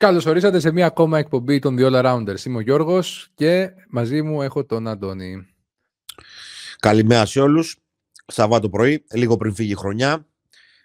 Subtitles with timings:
[0.00, 2.44] Καλώς ορίσατε σε μία ακόμα εκπομπή των The All Arounders.
[2.44, 5.46] Είμαι ο Γιώργος και μαζί μου έχω τον Αντώνη.
[6.78, 7.76] Καλημέρα σε όλους.
[8.26, 10.26] Σαββάτο πρωί, λίγο πριν φύγει η χρονιά.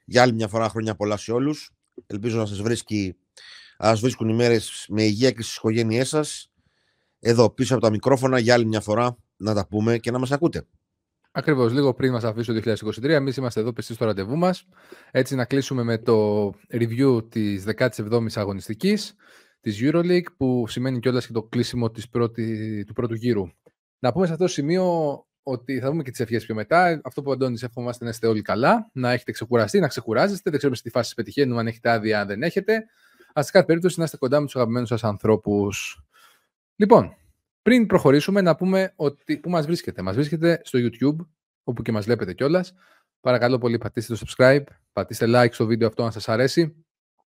[0.06, 1.71] Για άλλη μια φορά χρονιά πολλά σε όλους.
[2.07, 3.16] Ελπίζω να σας βρίσκει,
[3.78, 6.52] να σας βρίσκουν οι μέρες με υγεία και στις οικογένειές σας.
[7.20, 10.32] Εδώ πίσω από τα μικρόφωνα για άλλη μια φορά να τα πούμε και να μας
[10.32, 10.68] ακούτε.
[11.38, 14.68] Ακριβώς, λίγο πριν μας αφήσει το 2023, εμείς είμαστε εδώ πιστοί στο ραντεβού μας.
[15.12, 19.16] Έτσι να κλείσουμε με το review της 17ης αγωνιστικής
[19.60, 23.48] της EuroLeague, που σημαίνει κιόλας και το κλείσιμο της πρώτη, του πρώτου γύρου.
[24.00, 24.86] Να πούμε σε αυτό το σημείο
[25.43, 27.02] ότι θα δούμε και τις ευχές πιο μετά.
[27.04, 30.50] Αυτό που Αντώνης εύχομαστε να είστε όλοι καλά, να έχετε ξεκουραστεί, να ξεκουράζεστε.
[30.50, 32.86] Δεν ξέρουμε στη φάση πετυχαίνουμε αν έχετε άδεια, αν δεν έχετε.
[33.40, 36.04] Α σε κάθε περίπτωση να είστε κοντά με τους αγαπημένους σας ανθρώπους.
[36.76, 37.16] Λοιπόν,
[37.66, 40.02] πριν προχωρήσουμε, να πούμε ότι πού μας βρίσκεται.
[40.02, 41.25] Μας βρίσκεται στο YouTube,
[41.64, 42.73] όπου και μας βλέπετε κιόλας.
[43.22, 46.86] Παρακαλώ πολύ, πατήστε το subscribe, πατήστε like στο βίντεο αυτό αν σας αρέσει.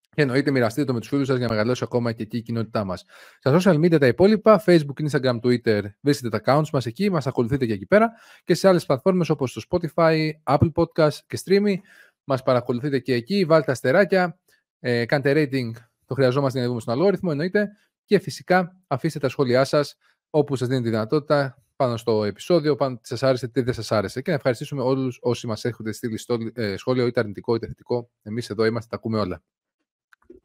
[0.10, 2.42] Και εννοείται μοιραστείτε το με τους φίλους σας για να μεγαλώσει ακόμα και εκεί η
[2.42, 3.06] κοινότητά μας.
[3.40, 7.66] Στα social media τα υπόλοιπα, Facebook, Instagram, Twitter, βρίσκετε τα accounts μας εκεί, μας ακολουθείτε
[7.66, 8.12] και εκεί πέρα.
[8.44, 11.76] Και σε άλλες πλατφόρμες όπως το Spotify, Apple Podcast και Streamy.
[12.24, 14.40] Μας παρακολουθείτε και εκεί, βάλτε αστεράκια,
[14.80, 15.72] ε, κάντε rating,
[16.06, 17.70] το χρειαζόμαστε για να δούμε στον αλγόριθμο, εννοείται.
[18.06, 19.98] Και φυσικά αφήστε τα σχόλιά σας
[20.32, 23.92] όπου σας δίνει τη δυνατότητα πάνω στο επεισόδιο, πάνω τι σας άρεσε, τι δεν σας
[23.92, 24.22] άρεσε.
[24.22, 28.10] Και να ευχαριστήσουμε όλους όσοι μας έχετε στείλει στο, ε, σχόλιο, είτε αρνητικό είτε θετικό.
[28.22, 29.44] Εμείς εδώ είμαστε, τα ακούμε όλα.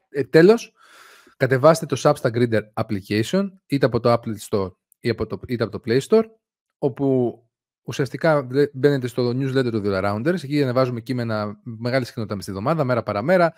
[0.09, 0.73] Ε, τέλος,
[1.37, 5.79] κατεβάστε το Substack Reader application είτε από το Apple Store είτε από το, είτε από
[5.79, 6.23] το Play Store
[6.77, 7.37] όπου
[7.83, 12.83] ουσιαστικά μπαίνετε στο newsletter του The Rounders εκεί ανεβάζουμε κείμενα μεγάλη συχνότητα με τη εβδομάδα,
[12.83, 13.53] μέρα παραμέρα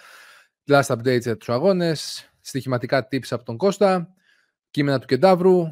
[0.68, 4.14] last updates για τους αγώνες στοιχηματικά tips από τον Κώστα
[4.70, 5.64] κείμενα του Κεντάβρου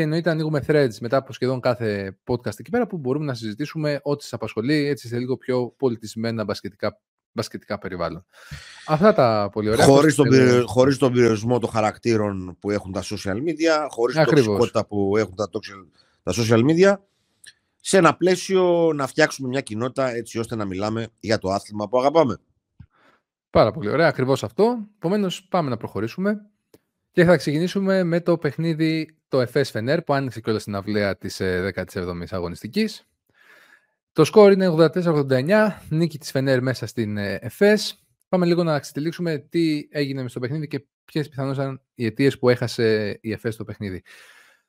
[0.00, 4.00] και εννοείται ανοίγουμε threads μετά από σχεδόν κάθε podcast εκεί πέρα που μπορούμε να συζητήσουμε
[4.02, 7.00] ό,τι σας απασχολεί έτσι σε λίγο πιο πολιτισμένα μπασκετικά
[7.32, 8.24] μπασκετικά περιβάλλον.
[8.86, 9.84] Αυτά τα πολύ ωραία.
[9.84, 10.66] Χωρίς τον, πυρο...
[10.66, 15.34] χωρίς τον περιορισμό των χαρακτήρων που έχουν τα social media, χωρίς την τοξικότητα που έχουν
[15.34, 15.48] τα,
[16.22, 16.94] τα social media,
[17.80, 21.98] σε ένα πλαίσιο να φτιάξουμε μια κοινότητα έτσι ώστε να μιλάμε για το άθλημα που
[21.98, 22.36] αγαπάμε.
[23.50, 24.88] Πάρα πολύ ωραία, ακριβώς αυτό.
[24.96, 26.49] Επομένως, πάμε να προχωρήσουμε
[27.10, 31.40] και θα ξεκινήσουμε με το παιχνίδι το FS Fener που άνοιξε κιόλας στην αυλαία της
[31.40, 33.04] 17ης ε, αγωνιστικής.
[34.12, 38.04] Το σκορ είναι 84-89, νίκη της Φενέρ μέσα στην ε, ΕΦΕΣ.
[38.28, 42.48] Πάμε λίγο να εξετυλίξουμε τι έγινε στο παιχνίδι και ποιες πιθανώς ήταν οι αιτίες που
[42.48, 44.02] έχασε η ΕΦΕΣ στο παιχνίδι.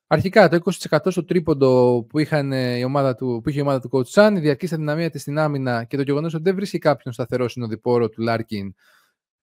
[0.07, 0.59] Αρχικά, το
[0.89, 4.13] 20% στο τρίποντο που, είχαν ε, η ομάδα του, που είχε η ομάδα του Coach
[4.13, 7.49] Sun, η διαρκής αδυναμία της στην άμυνα και το γεγονός ότι δεν βρίσκει κάποιον σταθερό
[7.49, 8.75] συνοδοιπόρο του Λάρκιν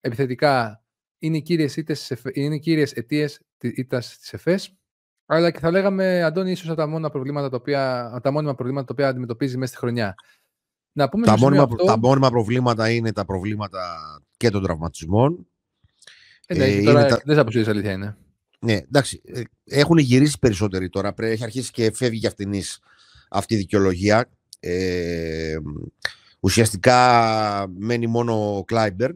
[0.01, 0.83] επιθετικά
[1.19, 4.73] είναι οι κύριες αιτίες τη ήττας της ΕΦΕΣ.
[5.27, 8.93] Αλλά και θα λέγαμε, Αντώνη, ίσως τα, μόνα προβλήματα τα, οποία, τα μόνιμα προβλήματα τα
[8.93, 10.15] οποία αντιμετωπίζει μέσα στη χρονιά.
[10.93, 11.85] Να πούμε τα, μόνιμα, αυτό...
[11.85, 13.81] τα μόνιμα προβλήματα είναι τα προβλήματα
[14.37, 15.47] και των τραυματισμών.
[16.47, 17.21] Ε, ναι, ε, τώρα, τα...
[17.25, 18.17] Δεν θα πω αλήθεια είναι.
[18.61, 19.21] Ναι, εντάξει.
[19.25, 21.15] Ε, έχουν γυρίσει περισσότεροι τώρα.
[21.17, 22.53] Έχει αρχίσει και φεύγει για αυτήν
[23.29, 24.31] αυτή η δικαιολογία.
[24.61, 25.57] Ε,
[26.41, 29.11] ουσιαστικά μένει μόνο ο Κλάιμπερν.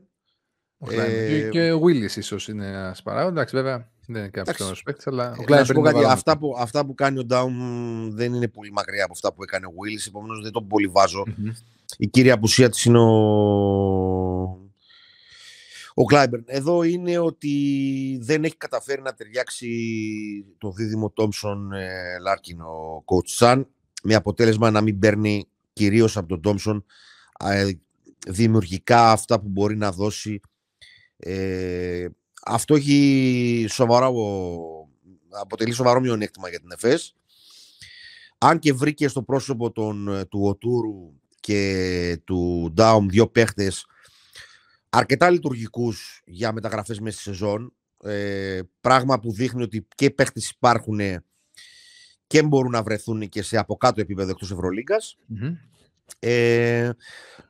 [0.90, 3.32] Ε, και ο Βίλι ίσως είναι ένας παράγοντας.
[3.32, 3.90] Εντάξει, βέβαια.
[4.06, 8.10] Δεν είναι κάποιο παίκτης, αλλά ο Κλάιν κάτι, αυτά, που, αυτά που κάνει ο Ντάουν
[8.16, 11.24] δεν είναι πολύ μακριά από αυτά που έκανε ο Willis, επομένως δεν τον πολύ βάζω.
[11.26, 11.52] Mm-hmm.
[11.96, 13.10] Η κύρια απουσία της είναι ο,
[15.94, 16.44] ο Κλάιμπερν.
[16.46, 17.54] Εδώ είναι ότι
[18.22, 19.68] δεν έχει καταφέρει να ταιριάξει
[20.58, 23.68] το δίδυμο Τόμψον ε, Λάρκιν ο coach Σαν
[24.02, 26.84] με αποτέλεσμα να μην παίρνει κυρίως από τον Τόμψον
[27.44, 27.70] ε,
[28.26, 30.40] δημιουργικά αυτά που μπορεί να δώσει
[31.24, 32.06] ε,
[32.44, 34.12] αυτό έχει σοβαρό,
[35.28, 37.14] αποτελεί σοβαρό μειονέκτημα για την ΕΦΕΣ.
[38.38, 43.86] Αν και βρήκε στο πρόσωπο των, του Οτούρου και του Ντάουμ δύο παίχτες
[44.88, 47.72] αρκετά λειτουργικούς για μεταγραφές μέσα στη σεζόν,
[48.04, 51.00] ε, πράγμα που δείχνει ότι και παίχτες υπάρχουν
[52.26, 55.18] και μπορούν να βρεθούν και σε από κάτω επίπεδο εκτός Ευρωλίγκας.
[55.30, 55.52] Mm-hmm.
[56.18, 56.90] Ε,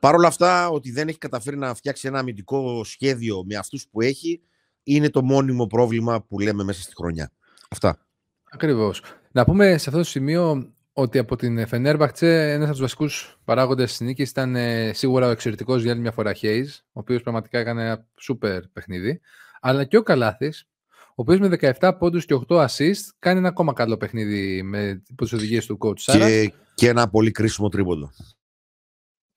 [0.03, 4.01] Παρ' όλα αυτά, ότι δεν έχει καταφέρει να φτιάξει ένα αμυντικό σχέδιο με αυτούς που
[4.01, 4.41] έχει,
[4.83, 7.31] είναι το μόνιμο πρόβλημα που λέμε μέσα στη χρονιά.
[7.69, 8.05] Αυτά.
[8.51, 9.01] Ακριβώς.
[9.31, 13.89] Να πούμε σε αυτό το σημείο ότι από την Φενέρμπαχτσε ένας από τους βασικούς παράγοντες
[13.89, 17.59] της νίκης ήταν ε, σίγουρα ο εξαιρετικός για άλλη μια φορά Χέι, ο οποίος πραγματικά
[17.59, 19.21] έκανε ένα σούπερ παιχνίδι.
[19.61, 20.67] Αλλά και ο Καλάθης,
[21.09, 25.33] ο οποίος με 17 πόντους και 8 assist κάνει ένα ακόμα καλό παιχνίδι με τις
[25.33, 28.11] οδηγίες του coach Και, και ένα πολύ κρίσιμο τρίποντο.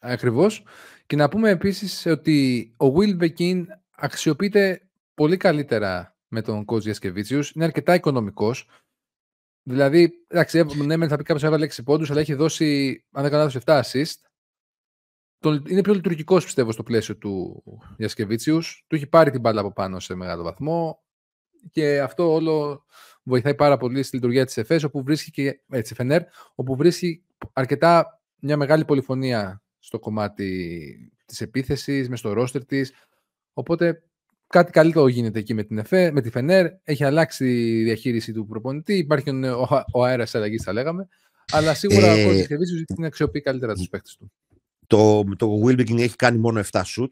[0.06, 0.64] Ακριβώς.
[1.06, 3.64] Και να πούμε επίσης ότι ο Will Bekin
[3.97, 7.41] αξιοποιείται πολύ καλύτερα με τον coach Γιασκεβίτσιου.
[7.55, 8.69] Είναι αρκετά οικονομικός.
[9.62, 13.50] Δηλαδή, εντάξει, ναι, θα πει κάποιος έβαλε 6 πόντους, αλλά έχει δώσει, αν δεν κάνω
[13.64, 14.14] 7 assist.
[15.69, 17.62] Είναι πιο λειτουργικός, πιστεύω, στο πλαίσιο του
[17.97, 18.58] Γιασκεβίτσιου.
[18.87, 21.03] Του έχει πάρει την μπάλα από πάνω σε μεγάλο βαθμό.
[21.70, 22.85] και αυτό όλο
[23.23, 26.23] βοηθάει πάρα πολύ στη λειτουργία της ΕΦΕΣ, όπου βρίσκει και, έτσι, Φενέρ,
[26.55, 32.93] όπου βρίσκει αρκετά μια μεγάλη πολυφωνία στο κομμάτι της επίθεσης, μες στο ρόστερ της.
[33.53, 34.03] Οπότε
[34.47, 36.67] κάτι καλύτερο γίνεται εκεί με την ΕΦΕ, με τη Φενέρ.
[36.83, 38.94] Έχει αλλάξει η διαχείριση του προπονητή.
[38.94, 41.09] Υπάρχει ο, ο αέρας αλλαγής, θα λέγαμε.
[41.53, 44.33] Αλλά σίγουρα ε, ο Κώστας την αξιοποιεί καλύτερα τους παίχτε του.
[44.87, 47.09] Το, το Wilbekin έχει κάνει μόνο 7 shoot.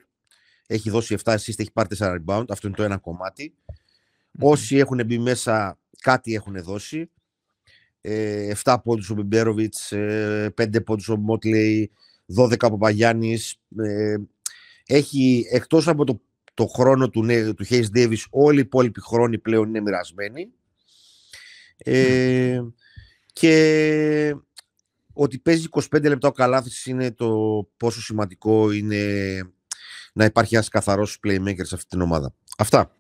[0.67, 2.45] Έχει δώσει 7 assist, έχει πάρει 4 rebound.
[2.49, 3.55] Αυτό είναι το ένα κομμάτι.
[4.41, 7.11] Όσοι έχουν μπει μέσα, κάτι έχουν δώσει.
[8.01, 11.91] Ε, 7 πόντους ο Μπιμπέροβιτς, ε, 5 πόντους ο Μότλεϊ,
[12.37, 13.57] 12 ο Παπαγιάννης.
[13.79, 14.17] Ε,
[14.87, 16.21] έχει, εκτός από το,
[16.55, 17.21] το χρόνο του,
[17.57, 20.49] του Hayes Davis, όλοι οι υπόλοιποι χρόνοι πλέον είναι μοιρασμένοι.
[21.77, 22.63] Ε,
[23.33, 24.35] και
[25.13, 27.31] ότι παίζει 25 λεπτά ο Καλάθης είναι το
[27.77, 29.03] πόσο σημαντικό είναι
[30.13, 32.35] να υπάρχει ένας καθαρός playmaker σε αυτή την ομάδα.
[32.59, 32.97] Αυτά.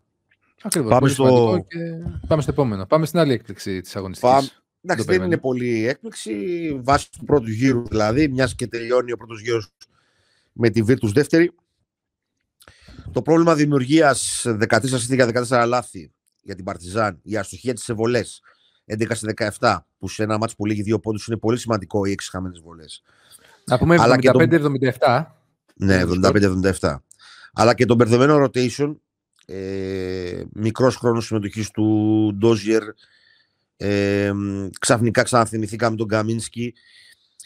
[0.63, 1.65] Ακριβώς, πάμε, στο...
[1.69, 1.79] Και...
[2.27, 2.87] πάμε στο επόμενο.
[2.87, 4.35] Πάμε στην άλλη έκπληξη της αγωνιστικής.
[4.35, 4.49] Πάμε...
[4.85, 6.33] Εντάξει, δεν είναι πολύ έκπληξη.
[6.83, 9.69] Βάσει του πρώτου γύρου δηλαδή, μιας και τελειώνει ο πρώτος γύρος
[10.53, 11.53] με τη Virtus δεύτερη.
[13.13, 18.43] Το πρόβλημα δημιουργίας 13 14 λάθη για την Παρτιζάν, η αστοχία της βολές
[18.87, 22.11] 11 σε 17, που σε ένα μάτσο που λήγει δύο πόντους είναι πολύ σημαντικό οι
[22.11, 23.03] έξι χαμένες βολές.
[23.65, 25.25] Να πούμε 75-77.
[25.75, 26.03] Ναι,
[26.81, 26.97] 75-77.
[27.53, 28.97] Αλλά και το μπερδεμένο rotation,
[29.47, 32.83] ε, μικρός χρόνος συμμετοχής του Ντόζιερ,
[33.85, 34.33] ε,
[34.81, 36.75] ξαφνικά ξαναθυμηθήκαμε τον Καμίνσκι.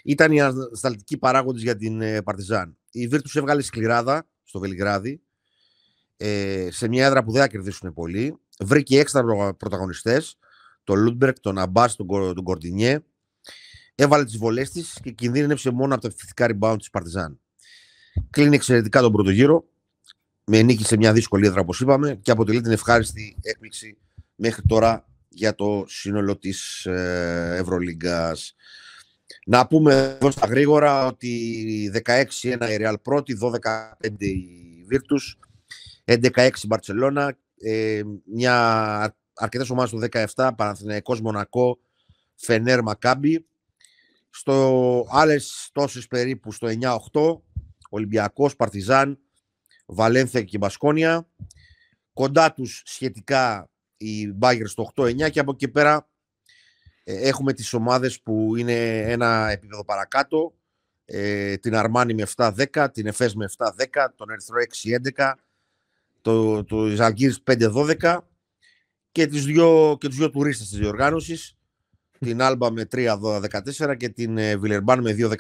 [0.04, 2.76] Ήταν οι ανασταλτικοί παράγοντες για την ε, Παρτιζάν.
[2.90, 5.20] Η Βίρτους έβγαλε σκληράδα στο Βελιγράδι,
[6.16, 8.38] ε, σε μια έδρα που δεν θα κερδίσουν πολύ.
[8.60, 10.38] Βρήκε έξτρα πρωταγωνιστές,
[10.84, 13.00] τον Λούντμπεργκ, τον Αμπάς, τον, τον Κορντινιέ.
[13.94, 17.40] Έβαλε τις βολές της και κινδύνευσε μόνο από τα επιθετικά rebound της Παρτιζάν.
[18.30, 19.64] Κλείνει εξαιρετικά τον πρώτο γύρο,
[20.44, 23.98] με νίκη σε μια δύσκολη έδρα όπως είπαμε και αποτελεί την ευχάριστη έκπληξη
[24.34, 28.54] μέχρι τώρα για το σύνολο της ε, Ευρωλίγκας.
[29.46, 35.48] Να πούμε εδώ στα γρήγορα ότι 16-1 η Real πρώτη, 12-5 η Virtus,
[36.04, 38.02] 11-6 η Μπαρτσελώνα, ε,
[38.34, 39.98] μια αρκετές ομάδες του
[40.34, 41.78] 17, Παναθηναϊκός Μονακό,
[42.34, 43.46] Φενέρ Μακάμπι.
[44.30, 47.42] Στο άλλες τόσες περίπου στο 9-8,
[47.90, 49.18] Ολυμπιακός, Παρτιζάν,
[49.86, 51.28] Βαλένθια και Μπασκόνια.
[52.12, 56.08] Κοντά τους σχετικά η Μπάγκερ στο 8-9 και από εκεί πέρα
[57.04, 60.52] ε, έχουμε τις ομάδες που είναι ένα επίπεδο παρακάτω.
[61.04, 63.66] Ε, την Αρμάνι με 7-10, την Εφές με 7-10,
[64.16, 64.56] τον Ερθρό
[65.16, 65.32] 6-11,
[66.20, 68.18] το, το Ζαλγκύρης 5-12
[69.12, 71.56] και, τις δυο, και τους δύο τουρίστες της διοργάνωσης,
[72.18, 75.34] την Άλμπα με 3-14 και την ε, Βιλερμπάν με 2-15.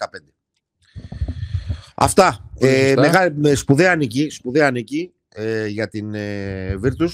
[1.94, 2.50] Αυτά.
[2.58, 7.10] Ε, μεγάλη, σπουδαία νική, σπουδαία νική ε, για την ε, Virtus.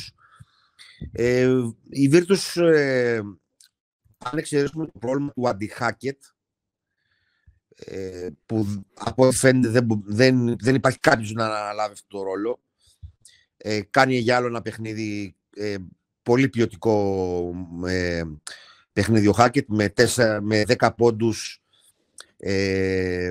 [1.12, 1.50] Ε,
[1.88, 3.20] η Virtus, ε,
[4.18, 6.18] αν εξαιρέσουμε το πρόβλημα του αντι-hacket,
[7.74, 12.60] ε, που από ό,τι φαίνεται δεν, δεν, δεν υπάρχει κάποιος να αναλάβει αυτό το ρόλο,
[13.56, 15.76] ε, κάνει για άλλο ένα παιχνίδι ε,
[16.22, 17.54] πολύ ποιοτικό
[17.86, 18.22] ε,
[18.92, 21.62] παιχνίδι ο Hackett με, 4, με 10 πόντους,
[22.36, 23.30] ε,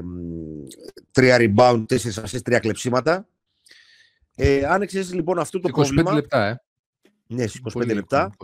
[1.11, 3.27] 3 rebound, 4 assists, 3 κλεψίματα.
[4.35, 6.13] Ε, αν εξαιρέσεις λοιπόν αυτό το 25 πρόβλημα...
[6.13, 6.61] λεπτά, ε.
[7.27, 8.35] Ναι, 25 λεπτά.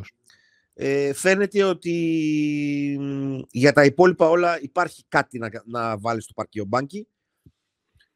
[0.74, 1.94] Ε, φαίνεται ότι
[3.52, 7.08] για τα υπόλοιπα όλα υπάρχει κάτι να, να βάλεις στο παρκείο μπάνκι.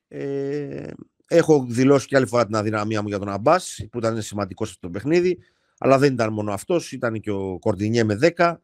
[0.07, 0.91] Ε,
[1.27, 4.71] έχω δηλώσει και άλλη φορά την αδυναμία μου για τον Αμπάς, που ήταν σημαντικό σε
[4.75, 5.37] αυτό το παιχνίδι.
[5.77, 8.55] Αλλά δεν ήταν μόνο αυτός, ήταν και ο Κορντινιέ με 10.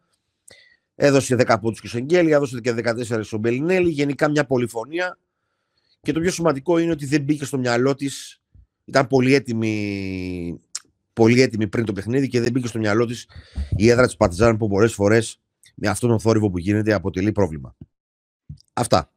[0.95, 3.89] Έδωσε 10 από του Κισεγγέλη, έδωσε και 14 στον Μπελινέλη.
[3.89, 5.17] Γενικά μια πολυφωνία.
[6.01, 8.41] Και το πιο σημαντικό είναι ότι δεν μπήκε στο μυαλό της.
[8.85, 10.61] Ήταν πολύ έτοιμη
[11.19, 13.27] πολύ έτοιμη πριν το παιχνίδι και δεν μπήκε στο μυαλό της
[13.75, 15.39] η έδρα της Παρτιζάν που πολλές φορές
[15.75, 17.75] με αυτόν τον θόρυβο που γίνεται αποτελεί πρόβλημα.
[18.73, 19.13] Αυτά.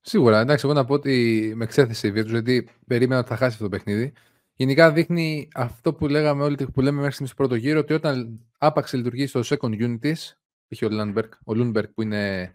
[0.00, 0.40] Σίγουρα.
[0.40, 3.62] Εντάξει, εγώ να πω ότι με εξέθεσε η Virtus γιατί περίμενα ότι θα χάσει αυτό
[3.62, 4.12] το παιχνίδι.
[4.54, 8.40] Γενικά δείχνει αυτό που λέγαμε όλοι που λέμε μέχρι στιγμής στο πρώτο γύρο ότι όταν
[8.58, 12.52] άπαξ λειτουργεί στο second unit της, είχε ο Λούντμπεργκ, ο Λούντμπεργκ που είναι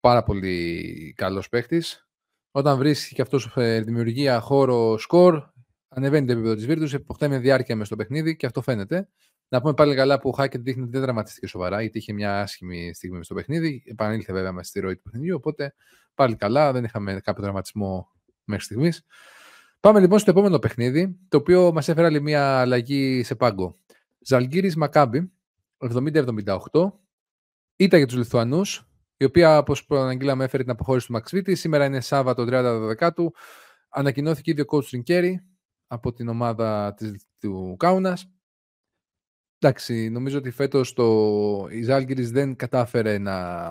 [0.00, 1.82] πάρα πολύ καλός παίχτη,
[2.50, 5.54] όταν βρίσκει και αυτός ε, δημιουργία χώρο σκορ,
[5.88, 9.08] ανεβαίνει το επίπεδο της Virtus, αποκτά μια διάρκεια μες στο παιχνίδι και αυτό φαίνεται.
[9.48, 12.40] Να πούμε πάλι καλά που ο Χάκετ δείχνει ότι δεν δραματίστηκε σοβαρά, γιατί είχε μια
[12.40, 13.82] άσχημη στιγμή στο παιχνίδι.
[13.86, 15.74] Επανήλθε βέβαια με στη ροή του παιχνιδιού, οπότε
[16.14, 18.08] πάλι καλά, δεν είχαμε κάποιο δραματισμό
[18.44, 19.06] μέχρι στιγμής.
[19.80, 23.78] Πάμε λοιπόν στο επόμενο παιχνίδι, το οποίο μας έφερε άλλη μια αλλαγή σε πάγκο.
[24.18, 25.32] Ζαλγκύρη Μακάμπι,
[25.78, 26.92] 70-78.
[27.76, 31.54] Ήταν για τους Λιθουανούς, η οποία, όπως προαναγγείλαμε, έφερε την αποχώρηση του Μαξβίτη.
[31.54, 33.34] Σήμερα είναι Σάββατο 30 του.
[33.88, 35.44] Ανακοινώθηκε ήδη ο coach Ριγκέρι
[35.86, 38.30] από την ομάδα της, του Κάουνας.
[39.58, 41.66] εντάξει, νομίζω ότι φέτος το...
[41.70, 43.64] η Ζάλγκυρης δεν κατάφερε να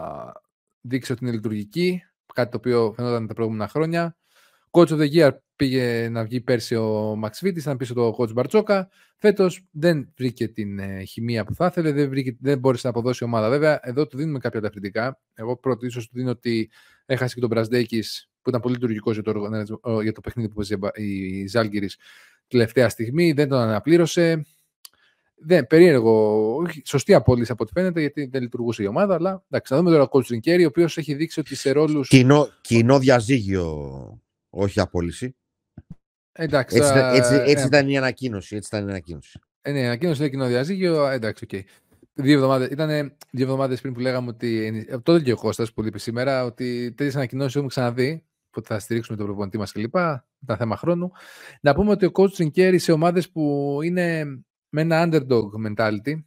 [0.82, 2.02] δείξει ότι είναι λειτουργική,
[2.34, 4.18] κάτι το οποίο φαινόταν τα προηγούμενα χρόνια.
[4.72, 8.34] Coach of the Year πήγε να βγει πέρσι ο Max Vitis, ήταν πίσω το coach
[8.34, 8.90] Μπαρτσόκα.
[9.18, 13.24] Φέτος δεν βρήκε την ε, χημεία που θα ήθελε, δεν, βρήκε, δεν μπόρεσε να αποδώσει
[13.24, 13.50] ομάδα.
[13.50, 15.20] Βέβαια, εδώ του δίνουμε κάποια ελαφρυντικά.
[15.34, 16.72] Εγώ πρώτο ίσως του δίνω ότι
[17.06, 18.04] έχασε και τον Μπραζντέικι
[18.46, 20.76] που ήταν πολύ λειτουργικός για, το, για το παιχνίδι που παίζει
[21.12, 21.90] η Ζάλγκιρι
[22.48, 23.32] τελευταία στιγμή.
[23.32, 24.46] Δεν τον αναπλήρωσε.
[25.36, 29.16] Δεν, περίεργο, σωστή απόλυση από ό,τι φαίνεται, γιατί δεν λειτουργούσε η ομάδα.
[29.16, 32.02] Αλλά εντάξει, να δούμε τώρα ο Coach ο οποίος έχει δείξει ότι σε ρόλου.
[32.02, 35.36] Κοινό, κοινό διαζύγιο, όχι απόλυση.
[36.32, 38.56] Εντάξει, έτσι, έτσι, έτσι ε, ήταν η ανακοίνωση.
[38.56, 39.40] Έτσι ήταν η ανακοίνωση.
[39.62, 41.08] Ε, ναι, η ανακοίνωση λέει κοινό διαζύγιο.
[41.08, 41.50] Εντάξει, ok.
[41.54, 41.62] Okay.
[42.18, 42.90] Δύο εβδομάδες, ήταν
[43.32, 44.86] δύο εβδομάδες πριν που λέγαμε ότι.
[44.88, 48.24] Ε, τότε και ο Κώστας που είπε σήμερα ότι τέτοιε ανακοινώσεις έχουμε ξαναδεί.
[48.56, 49.96] Που θα στηρίξουμε τον προπονητή μας κλπ.
[50.44, 51.12] Ήταν θέμα χρόνου.
[51.62, 54.26] Να πούμε ότι ο coach Τριγκέρι σε ομάδες που είναι
[54.70, 56.24] με ένα underdog mentality,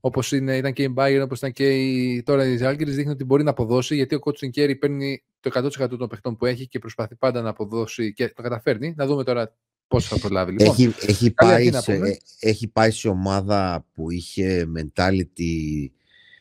[0.00, 3.42] όπως ήταν και η Bayern, όπως ήταν και η, τώρα η Zalgiris, δείχνει ότι μπορεί
[3.42, 5.50] να αποδώσει γιατί ο coach Τριγκέρι παίρνει το
[5.84, 8.94] 100% των παιχτών που έχει και προσπαθεί πάντα να αποδώσει και το καταφέρνει.
[8.96, 9.54] Να δούμε τώρα
[9.88, 10.52] πώς θα προλάβει.
[10.52, 15.86] Λοιπόν, έχει, έχει, πάει σε, έχει πάει σε ομάδα που είχε mentality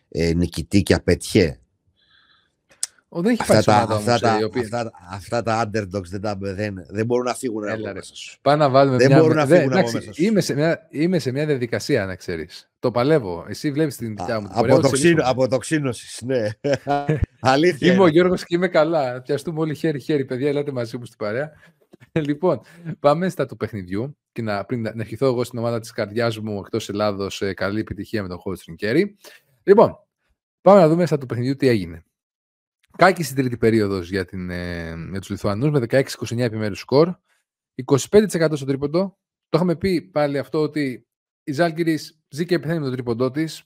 [0.10, 1.60] ε, νικητή και απέτυχε.
[3.10, 4.62] Ο, δεν έχει αυτά, τα, ομάδα, αυτά, τα, οποία...
[4.62, 8.38] αυτά, αυτά, τα underdogs δεν, τα, δεν, δεν μπορούν να φύγουν Έλα, από μέσα σου.
[8.42, 9.20] Πάνε να βάλουμε δεν μια...
[9.20, 10.24] μπορούν να φύγουν δεν, από μέσα σου.
[10.24, 12.72] Είμαι σε, μια, είμαι σε μια διαδικασία, να ξέρεις.
[12.80, 13.46] Το παλεύω.
[13.48, 14.48] Εσύ βλέπεις την δικιά μου.
[15.24, 16.48] Από το ξύνωση, ναι.
[17.40, 17.94] Αλήθεια.
[17.94, 19.22] Είμαι ο Γιώργος και είμαι καλά.
[19.22, 20.48] Πιαστούμε όλοι χέρι-χέρι, παιδιά.
[20.48, 21.52] Ελάτε μαζί μου στην παρέα.
[22.12, 22.62] λοιπόν,
[23.00, 24.18] πάμε στα του παιχνιδιού.
[24.32, 28.22] Και να, πριν, να ευχηθώ εγώ στην ομάδα της καρδιάς μου εκτός Ελλάδος καλή επιτυχία
[28.22, 29.18] με τον Χόλτ Κέρι.
[29.64, 30.00] Λοιπόν,
[30.62, 32.06] πάμε να δούμε στα του παιχνιδιού τι έγινε.
[32.98, 37.16] Κάκιστη τρίτη περίοδος για, την, ε, για τους Λιθουανούς με 16-29 επιμέρους σκορ.
[37.76, 39.18] 25% στο τρίποντο.
[39.50, 41.08] Το είχαμε πει πάλι αυτό ότι
[41.44, 42.00] η Ζάλγκιρι
[42.30, 43.64] ζει και επιθέτει με το τρίποντό της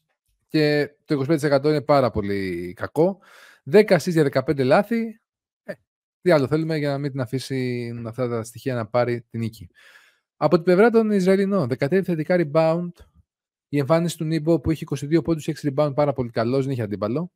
[0.48, 3.20] και το 25% είναι πάρα πολύ κακό.
[3.72, 5.22] 10 ασύ για 15 λάθη.
[5.64, 5.74] Ε,
[6.22, 9.70] τι άλλο θέλουμε για να μην την αφήσει αυτά τα στοιχεία να πάρει την νίκη.
[10.36, 12.92] Από την πλευρά των Ισραηλινών, 13 θετικά rebound.
[13.70, 16.82] Η εμφάνιση του Νίμπο που είχε 22 πόντους, 6 rebound, πάρα πολύ καλός, δεν είχε
[16.82, 17.32] αντίπαλο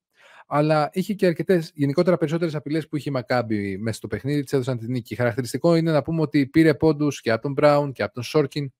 [0.45, 4.53] αλλά είχε και αρκετές, γενικότερα περισσότερες απειλές που είχε η Μακάμπη μέσα στο παιχνίδι, της
[4.53, 5.15] έδωσαν την νίκη.
[5.15, 8.73] Χαρακτηριστικό είναι να πούμε ότι πήρε πόντους και από τον Μπράουν και από τον Σόρκιν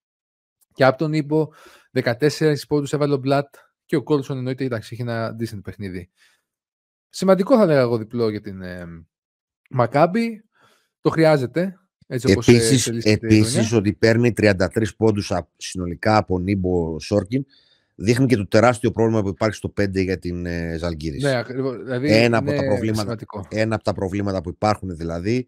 [0.74, 1.48] και από τον Ήμπο.
[2.04, 3.56] 14 πόντους έβαλε ο Μπλατ
[3.86, 6.10] και ο Κόλσον εννοείται εντάξει, είχε ένα decent παιχνίδι.
[7.10, 8.86] Σημαντικό θα έλεγα εγώ διπλό για την ε,
[9.70, 10.44] Μακάμπη.
[11.02, 11.80] Το χρειάζεται.
[12.08, 17.46] Έτσι όπως ε, επίσης, επίσης ότι παίρνει 33 πόντους συνολικά από Νίμπο Σόρκιν
[17.96, 21.24] δείχνει και το τεράστιο πρόβλημα που υπάρχει στο 5 για την ε, Ζαλγκύρης.
[21.24, 21.44] Ναι,
[21.84, 23.16] δηλαδή ένα, από τα προβλήματα,
[23.50, 25.48] ένα από τα προβλήματα που υπάρχουν δηλαδή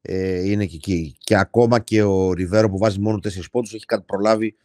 [0.00, 1.16] ε, είναι και εκεί.
[1.18, 4.56] Και ακόμα και ο Ριβέρο που βάζει μόνο 4 πόντους έχει κάτι προλάβει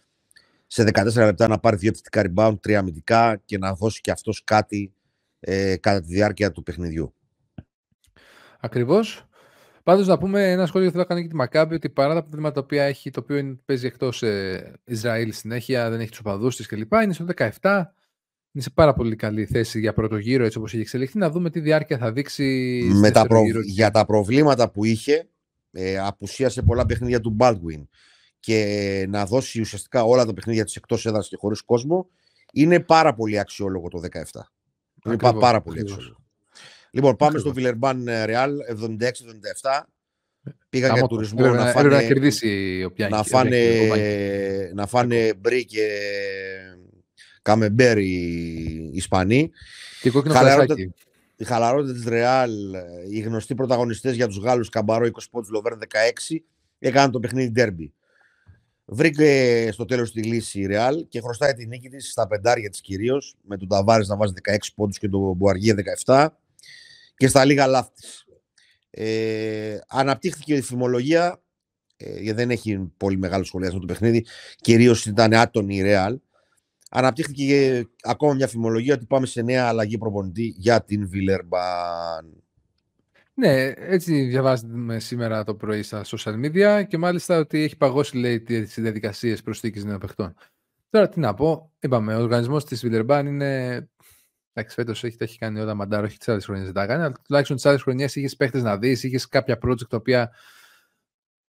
[0.68, 4.44] σε 14 λεπτά να πάρει δύο θετικά rebound, τρία αμυντικά και να δώσει και αυτός
[4.44, 4.94] κάτι
[5.40, 7.14] ε, κατά τη διάρκεια του παιχνιδιού.
[8.60, 9.28] Ακριβώς.
[9.84, 12.22] Πάντως να πούμε ένα σχόλιο που θέλω να κάνω για τη Μακάμπη ότι παρά τα
[12.22, 16.68] προβλήματα που έχει, το οποίο παίζει εκτός ε, Ισραήλ συνέχεια, δεν έχει τους οπαδούς της
[16.68, 16.94] κλπ.
[16.94, 17.50] Είναι στο 17.
[18.52, 21.18] Είναι σε πάρα πολύ καλή θέση για πρώτο γύρο έτσι όπως έχει εξελιχθεί.
[21.18, 22.90] Να δούμε τι διάρκεια θα δείξει.
[22.94, 23.42] Με τα προ...
[23.66, 25.30] Για τα προβλήματα που είχε,
[25.72, 27.84] ε, απουσίασε πολλά παιχνίδια του Baldwin
[28.40, 32.10] και να δώσει ουσιαστικά όλα τα παιχνίδια της εκτός έδρας και χωρίς κόσμο,
[32.54, 34.22] είναι πάρα πολύ αξιόλογο το 17.
[35.04, 36.23] Ακριβώς, είναι πάρα πολύ αξιόλογο.
[36.96, 39.84] Λοιπόν, πάμε στο Βιλερμπάν Ρεάλ 76-77.
[40.70, 43.60] Πήγαν για τουρισμό να φάνε, να, κερδίσει να φάνε,
[44.74, 45.88] να φάνε μπρι και
[47.42, 49.52] καμεμπέρ οι Ισπανοί.
[50.02, 50.94] Και κόκκινο χαλαρότητα,
[51.36, 52.52] η χαλαρότητα της Ρεάλ,
[53.10, 56.44] οι γνωστοί πρωταγωνιστές για τους Γάλλους, Καμπαρό 20 πόντους, Λοβέρν 16,
[56.80, 57.94] έκαναν το παιχνίδι ντέρμπι.
[58.86, 62.82] Βρήκε στο τέλος τη λύση η Ρεάλ και χρωστάει τη νίκη της στα πεντάρια της
[62.82, 65.74] κυρίως, με τον Ταβάρης να βάζει 16 πόντους και τον Μπουαργίε
[66.06, 66.28] 17
[67.16, 68.26] και στα λίγα λάθη της.
[68.90, 71.42] Ε, αναπτύχθηκε η φημολογία,
[71.98, 76.20] ε, γιατί δεν έχει πολύ μεγάλο σχολιασμό το παιχνίδι, κυρίως ήταν άτονη η Ρεάλ.
[76.90, 82.44] Αναπτύχθηκε ακόμα μια φημολογία ότι πάμε σε νέα αλλαγή προπονητή για την Βιλερμπάν.
[83.34, 88.42] Ναι, έτσι διαβάζουμε σήμερα το πρωί στα social media και μάλιστα ότι έχει παγώσει λέει
[88.42, 90.36] τις διαδικασίες προσθήκης νέων παιχτών.
[90.90, 93.90] Τώρα τι να πω, είπαμε, ο οργανισμός της Βιλερμπάν είναι
[94.54, 97.12] Εντάξει, φέτος έχει, έχει κάνει όλα μαντάρο, όχι τις άλλες χρονιές δεν τα κάνει, αλλά
[97.12, 100.32] τουλάχιστον τις άλλες χρονιές είχες παίχτες να δεις, είχες κάποια project τα οποία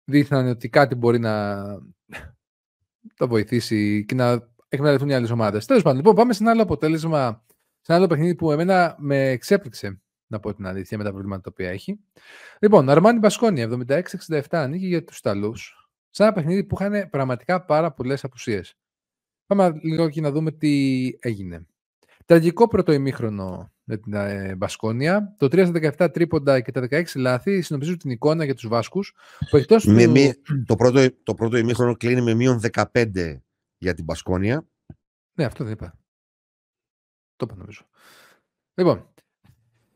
[0.03, 1.63] δείχναν ότι κάτι μπορεί να
[3.15, 5.65] το βοηθήσει και να εκμεταλλευτούν οι άλλες ομάδες.
[5.65, 7.43] Τέλος πάντων, λοιπόν, πάμε σε ένα άλλο αποτέλεσμα,
[7.81, 11.41] σε ένα άλλο παιχνίδι που εμένα με εξέπληξε, να πω την αλήθεια, με τα προβλήματα
[11.41, 11.99] τα οποία έχει.
[12.59, 17.91] Λοιπόν, Αρμάνι Μπασκόνια, 76-67, ανήκει για τους Ιταλούς, σε ένα παιχνίδι που είχαν πραγματικά πάρα
[17.91, 18.77] πολλές απουσίες.
[19.45, 21.67] Πάμε λίγο και να δούμε τι έγινε.
[22.25, 25.35] Τραγικό πρώτο ημίχρονο με την ε, Μπασκόνια.
[25.37, 29.13] Το 3 17 τρίποντα και τα 16 λάθη συνομίζουν την εικόνα για τους Βάσκους.
[29.49, 30.63] Που εκτός με, του...
[30.65, 33.37] το, πρώτο, το πρώτο ημίχρονο κλείνει με μείον 15
[33.77, 34.67] για την Μπασκόνια.
[35.33, 35.97] Ναι, αυτό δεν είπα.
[37.35, 37.81] Το είπα νομίζω.
[38.73, 39.13] Λοιπόν,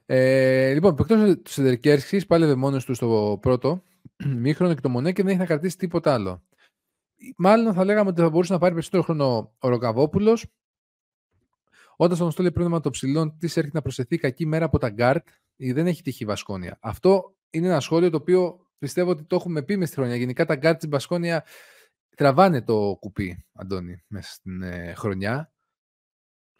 [0.05, 3.84] ε, λοιπόν εκτός του Σεντεκέρσκις πάλευε μόνος του στο πρώτο
[4.44, 6.43] ημίχρονο και το Μονέκε δεν έχει να κρατήσει τίποτα άλλο.
[7.38, 10.46] Μάλλον θα λέγαμε ότι θα μπορούσε να πάρει περισσότερο χρόνο ο Ρογκαβόπουλος.
[12.00, 15.27] Όταν στον Στόλιο πρόβλημα των ψηλών της έρχεται να προσθεθεί κακή μέρα από τα γκαρντ,
[15.56, 16.77] δεν έχει τύχη η Βασκόνια.
[16.82, 20.16] Αυτό είναι ένα σχόλιο το οποίο πιστεύω ότι το έχουμε πει μες στη χρονιά.
[20.16, 21.46] Γενικά τα γκαρντ τη Βασκόνια
[22.16, 25.51] τραβάνε το κουπί, Αντώνη, μέσα στην ε, χρονιά.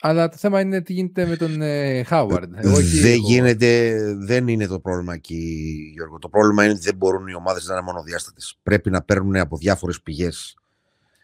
[0.01, 1.62] Αλλά το θέμα είναι τι γίνεται με τον
[2.06, 2.53] Χάουαρντ.
[2.56, 2.70] Ε,
[3.01, 6.20] δεν, γίνεται, δεν είναι το πρόβλημα εκεί, Γιώργο.
[6.20, 8.60] Το πρόβλημα είναι ότι δεν μπορούν οι ομάδες να είναι μονοδιάστατες.
[8.63, 10.58] Πρέπει να παίρνουν από διάφορες πηγές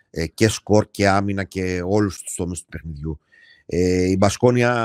[0.09, 3.19] ε, και σκορ και άμυνα και όλους τους τομείς του παιχνιδιού.
[3.75, 4.75] Ε, η Μπασκόνια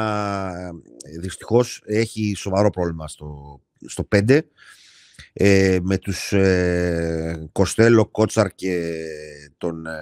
[1.02, 4.40] ε, δυστυχώς έχει σοβαρό πρόβλημα στο, στο 5
[5.32, 8.94] ε, με τους ε, Κοστέλο, Κότσαρ και
[9.58, 9.92] τον, ε,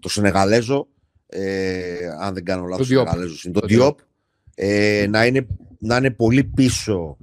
[0.00, 0.88] τον Σενεγαλέζο.
[1.26, 3.08] Ε, αν δεν κάνω λάθος, το Διόπ,
[3.52, 3.98] το Διόπ
[4.54, 5.46] ε, να, είναι,
[5.78, 7.16] να είναι πολύ πίσω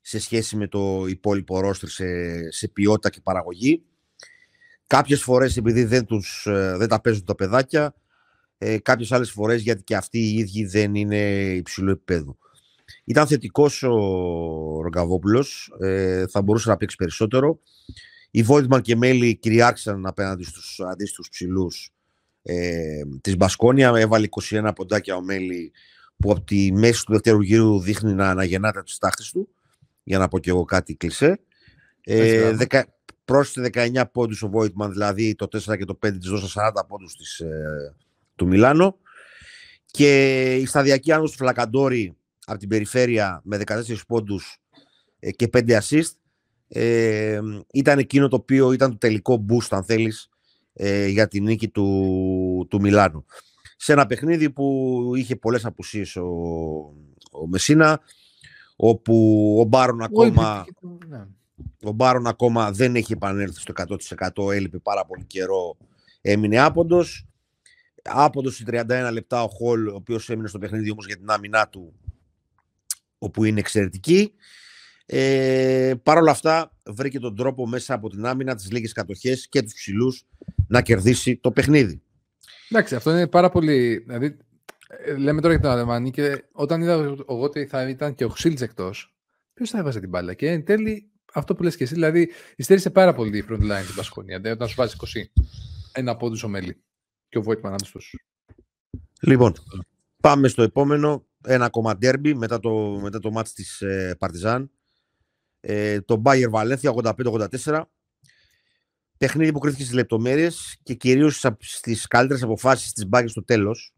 [0.00, 2.04] σε σχέση με το υπόλοιπο ρόστρι σε,
[2.50, 3.82] σε ποιότητα και παραγωγή.
[4.86, 7.94] Κάποιες φορές επειδή δεν, τους, ε, δεν τα παίζουν τα παιδάκια,
[8.58, 12.38] ε, κάποιες άλλες φορές γιατί και αυτοί οι ίδιοι δεν είναι υψηλού επίπεδου.
[13.04, 13.96] Ήταν θετικός ο
[14.82, 17.60] Ρογκαβόπουλος, ε, θα μπορούσε να παίξει περισσότερο.
[18.30, 21.92] Οι Βόλτμαν και Μέλη κυριάρχησαν απέναντι στους αντίστοιχους ψηλούς
[22.42, 23.92] ε, της Μπασκόνια.
[23.96, 25.72] Έβαλε 21 ποντάκια ο Μέλη
[26.16, 29.48] που από τη μέση του δεύτερου γύρου δείχνει να αναγεννάται από τις τάχτες του.
[30.02, 31.40] Για να πω και εγώ κάτι κλεισέ.
[32.00, 32.86] Ε, δεκα,
[33.24, 37.16] πρόσθεσε 19 πόντους ο Βόιτμαν, δηλαδή το 4 και το 5 της δώσα 40 πόντους
[37.16, 37.94] της, ε,
[38.36, 38.98] του Μιλάνο.
[39.86, 42.16] Και η σταδιακή άνοδος του Φλακαντόρη
[42.46, 44.58] από την περιφέρεια με 14 πόντους
[45.18, 46.10] ε, και 5 assist
[46.68, 47.40] ε,
[47.72, 50.28] ήταν εκείνο το οποίο ήταν το τελικό boost αν θέλεις
[50.72, 53.24] ε, για τη νίκη του, του Μιλάνου.
[53.76, 56.28] Σε ένα παιχνίδι που είχε πολλές απουσίες ο,
[57.32, 58.00] ο Μεσίνα,
[58.76, 60.64] όπου ο Μπάρον ακόμα,
[61.08, 61.26] ναι.
[61.82, 63.72] ο Μπάρον ακόμα δεν έχει επανέλθει στο
[64.36, 65.76] 100% έλειπε πάρα πολύ καιρό,
[66.20, 67.26] έμεινε άποντος.
[68.08, 71.68] Άποντος σε 31 λεπτά ο Χολ, ο οποίος έμεινε στο παιχνίδι όμως για την άμυνά
[71.68, 71.92] του,
[73.18, 74.32] όπου είναι εξαιρετική.
[75.06, 79.62] Ε, Παρ' όλα αυτά, βρήκε τον τρόπο μέσα από την άμυνα, τις λίγες κατοχές και
[79.62, 80.26] τους ψηλούς
[80.68, 82.02] να κερδίσει το παιχνίδι.
[82.68, 83.96] Εντάξει, αυτό είναι πάρα πολύ.
[84.06, 84.36] Δηλαδή,
[84.88, 88.28] ε, λέμε τώρα για τον Αλεμάνι και όταν είδα εγώ ότι θα ήταν και ο
[88.28, 89.14] Ξύλτ εκτός,
[89.54, 90.34] ποιος θα έβαζε την μπάλα.
[90.34, 93.82] Και εν τέλει, αυτό που λες και εσύ, δηλαδή, υστέρησε πάρα πολύ η front line
[93.82, 94.36] στην Πασχονία.
[94.36, 95.22] Δηλαδή, όταν σου βάζει 20,
[95.92, 96.82] ένα από του ο Μέλη
[97.34, 98.00] και ο Βόιτμαν του.
[99.20, 99.52] Λοιπόν,
[100.20, 101.26] πάμε στο επόμενο.
[101.46, 104.70] Ένα ακόμα ντέρμπι μετά το, μετά το μάτς της ε, Παρτιζάν
[105.60, 107.12] ε, το Bayer Valencia
[107.62, 107.82] 85-84.
[109.16, 113.94] Παιχνίδι που κρίθηκε στις λεπτομέρειες και κυρίως στις καλύτερες αποφάσεις της Bayer στο τέλος.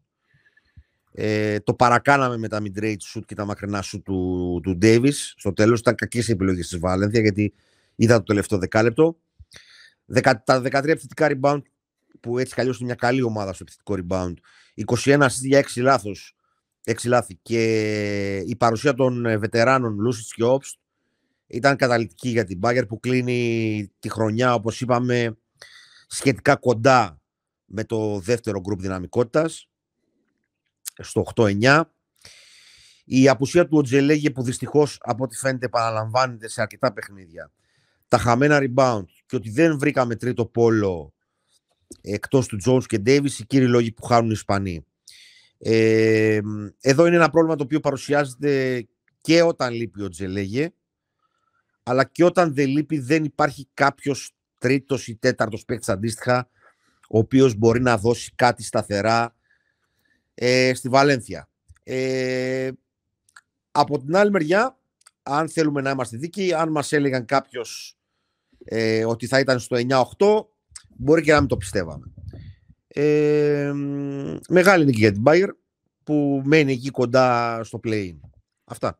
[1.11, 5.15] Ε, το παρακάναμε με τα mid-range shoot και τα μακρινά shoot του, του Davis.
[5.35, 7.53] Στο τέλος ήταν κακές οι επιλογές της Valencia γιατί
[7.95, 9.19] είδα το τελευταίο δεκάλεπτο.
[10.05, 11.61] Δεκα, τα 13 επιθετικά rebound
[12.19, 14.33] που έτσι καλώ είναι μια καλή ομάδα στο επιθετικό rebound.
[14.85, 16.35] 21 για 6 λάθος,
[16.85, 20.79] 6 λάθη και η παρουσία των ε, βετεράνων Λούσιτς και Όπστ
[21.47, 25.37] ήταν καταλητική για την Μπάγκερ που κλείνει τη χρονιά, όπως είπαμε,
[26.07, 27.21] σχετικά κοντά
[27.65, 29.69] με το δεύτερο γκρουπ δυναμικότητας,
[30.97, 31.81] στο 8-9.
[33.05, 37.51] Η απουσία του Οτζελέγε που δυστυχώς από ό,τι φαίνεται επαναλαμβάνεται σε αρκετά παιχνίδια.
[38.07, 41.13] Τα χαμένα rebound και ότι δεν βρήκαμε τρίτο πόλο
[42.01, 44.85] εκτός του Jones και Davis, οι κύριοι λόγοι που χάνουν οι Ισπανοί.
[45.57, 46.39] Ε,
[46.81, 48.85] εδώ είναι ένα πρόβλημα το οποίο παρουσιάζεται
[49.21, 50.71] και όταν λείπει ο Τζελέγε
[51.83, 56.49] αλλά και όταν δεν λείπει δεν υπάρχει κάποιος τρίτος ή τέταρτος παίκτης αντίστοιχα
[57.09, 59.35] ο οποίος μπορεί να δώσει κάτι σταθερά
[60.33, 61.49] ε, στη Βαλένθια.
[61.83, 62.71] Ε,
[63.71, 64.77] από την άλλη μεριά,
[65.23, 67.97] αν θέλουμε να είμαστε δίκαιοι, αν μας έλεγαν κάποιος
[68.65, 69.77] ε, ότι θα ήταν στο
[70.17, 70.45] 9-8,
[70.97, 72.13] μπορεί και να μην το πιστεύαμε.
[72.87, 73.73] Ε,
[74.49, 75.49] μεγάλη νίκη για την Bayer
[76.03, 78.15] που μένει εκεί κοντά στο play
[78.63, 78.99] Αυτά.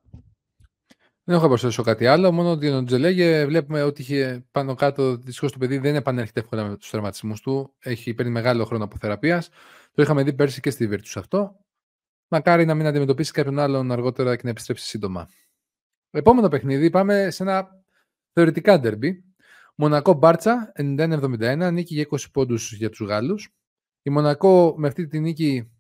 [1.24, 2.32] Δεν έχω να προσθέσω κάτι άλλο.
[2.32, 5.16] Μόνο ότι ο Τζελέγε βλέπουμε ότι είχε πάνω κάτω.
[5.18, 7.74] Δυστυχώς το παιδί δεν επανέρχεται εύκολα με τους τραυματισμού του.
[7.80, 9.50] Έχει παίρνει μεγάλο χρόνο από θεραπείας.
[9.92, 11.60] Το είχαμε δει πέρσι και στη Virtus αυτό.
[12.28, 15.30] Μακάρι να μην αντιμετωπίσει κάποιον άλλον αργότερα και να επιστρέψει σύντομα.
[16.12, 17.68] Επόμενο παιχνίδι, πάμε σε ένα
[18.34, 19.24] θεωρητικά ντερμπι.
[19.80, 23.50] Μονακό Μπάρτσα 91-71, νίκη για 20 πόντους για τους Γάλλους.
[24.02, 25.72] Η Μονακό με αυτή τη νίκη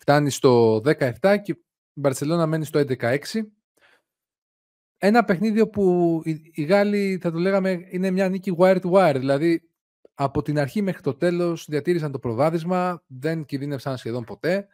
[0.00, 3.18] φτάνει στο 17 και η Μπαρσελόνα μένει στο 11-6.
[4.96, 9.70] Ένα παιχνίδι όπου οι Γάλλοι θα το λέγαμε είναι μια νίκη wire to wire, δηλαδή
[10.14, 14.68] από την αρχή μέχρι το τέλος διατήρησαν το προβάδισμα, δεν κινδύνευσαν σχεδόν ποτέ.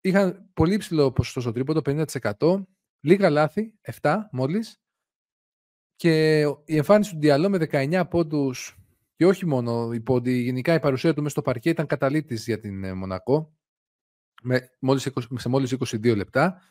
[0.00, 2.04] Είχαν πολύ ψηλό ποσοστό στο τρίποντο,
[2.38, 2.66] 50%.
[3.00, 4.81] Λίγα λάθη, 7 μόλις.
[6.02, 8.78] Και η εμφάνιση του Διαλό με 19 πόντους
[9.16, 12.60] και όχι μόνο οι πόντοι, γενικά η παρουσία του μέσα στο παρκέ ήταν καταλήτης για
[12.60, 13.56] την ε, Μονακό
[14.42, 16.62] με μόλις, σε μόλις 22 λεπτά.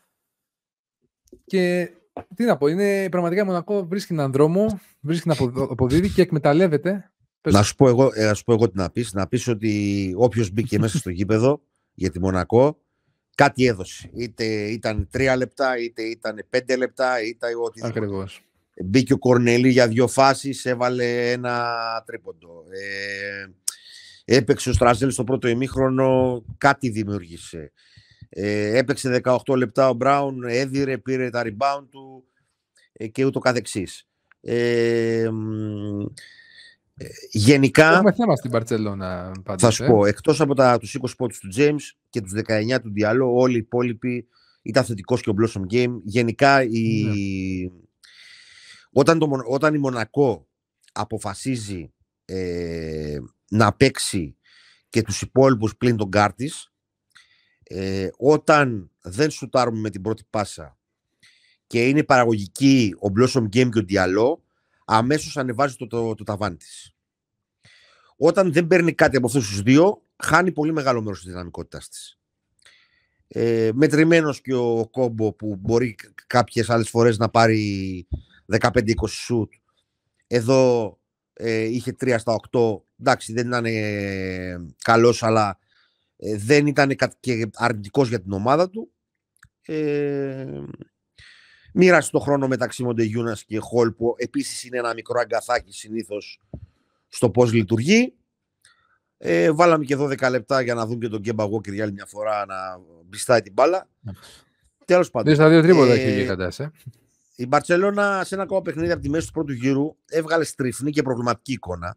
[1.44, 1.90] Και
[2.34, 5.36] τι να πω, είναι πραγματικά η Μονακό βρίσκει έναν δρόμο, βρίσκει να
[5.70, 7.12] αποδίδει και εκμεταλλεύεται.
[7.50, 9.12] Να σου, πω εγώ, ε, να σου πω εγώ τι να πεις.
[9.12, 11.62] Να πεις ότι όποιος μπήκε μέσα στο γήπεδο
[11.94, 12.82] για τη Μονακό
[13.34, 14.10] κάτι έδωσε.
[14.14, 17.80] Είτε ήταν τρία λεπτά, είτε ήταν πέντε λεπτά, είτε ό,τι.
[17.84, 18.42] Ακριβώς.
[18.84, 21.74] Μπήκε ο Κορνελή για δύο φάσεις, έβαλε ένα
[22.06, 22.64] τρίποντο.
[22.70, 23.46] Ε,
[24.36, 27.72] έπαιξε ο Στραζέλ στο πρώτο ημίχρονο, κάτι δημιούργησε.
[28.28, 32.24] Ε, έπαιξε 18 λεπτά ο Μπράουν, έδιρε, πήρε τα rebound του
[32.92, 34.08] ε, και ούτω καθεξής.
[34.40, 35.28] Ε,
[36.96, 37.92] ε, γενικά.
[37.92, 39.32] Έχουμε θέμα στην Παρσελόνα.
[39.58, 41.80] Θα σου πω, εκτός από τα, τους 20 πόντους του James
[42.10, 44.26] και τους 19 του Διαλό, όλοι οι υπόλοιποι
[44.62, 45.94] ήταν θετικός και ο Blossom Game.
[46.04, 47.02] Γενικά, η...
[47.02, 47.12] Ναι.
[48.92, 50.48] Όταν, το, όταν η Μονακό
[50.92, 51.92] αποφασίζει
[52.24, 54.36] ε, να παίξει
[54.88, 56.72] και τους υπόλοιπους πλην τον Κάρτης,
[57.62, 60.78] ε, όταν δεν σουτάρουμε με την πρώτη πάσα
[61.66, 64.44] και είναι παραγωγική ο Blossom Game και ο Διαλό,
[64.84, 66.94] αμέσως ανεβάζει το, το, το ταβάνι της.
[68.16, 72.18] Όταν δεν παίρνει κάτι από αυτούς τους δύο, χάνει πολύ μεγάλο μέρος της δυναμικότητά της.
[73.28, 78.06] Ε, μετρημένος και ο κόμπο που μπορεί κάποιες άλλες φορές να πάρει
[78.60, 79.52] 15-20 σουτ
[80.26, 80.98] εδώ
[81.32, 85.58] ε, είχε 3 στα 8 εντάξει δεν ήταν ε, καλός αλλά
[86.16, 88.92] ε, δεν ήταν και αρνητικός για την ομάδα του
[89.62, 90.62] ε,
[91.74, 96.40] Μοίρασε το χρόνο μεταξύ Μοντεγιούνας και Χολ, που επίσης είναι ένα μικρό αγκαθάκι συνήθως
[97.08, 98.14] στο πώς λειτουργεί.
[99.16, 102.06] Ε, βάλαμε και 12 λεπτά για να δούμε και τον Γκέμπα Walker για άλλη μια
[102.06, 102.54] φορά να
[103.04, 103.88] μπιστάει την μπάλα.
[104.84, 105.34] Τέλος πάντων.
[105.34, 106.50] στα δύο τρίποτα έχει βγει κατά
[107.42, 111.02] Η Μπαρσελόνα σε ένα ακόμα παιχνίδι από τη μέση του πρώτου γύρου έβγαλε στριφνή και
[111.02, 111.96] προβληματική εικόνα.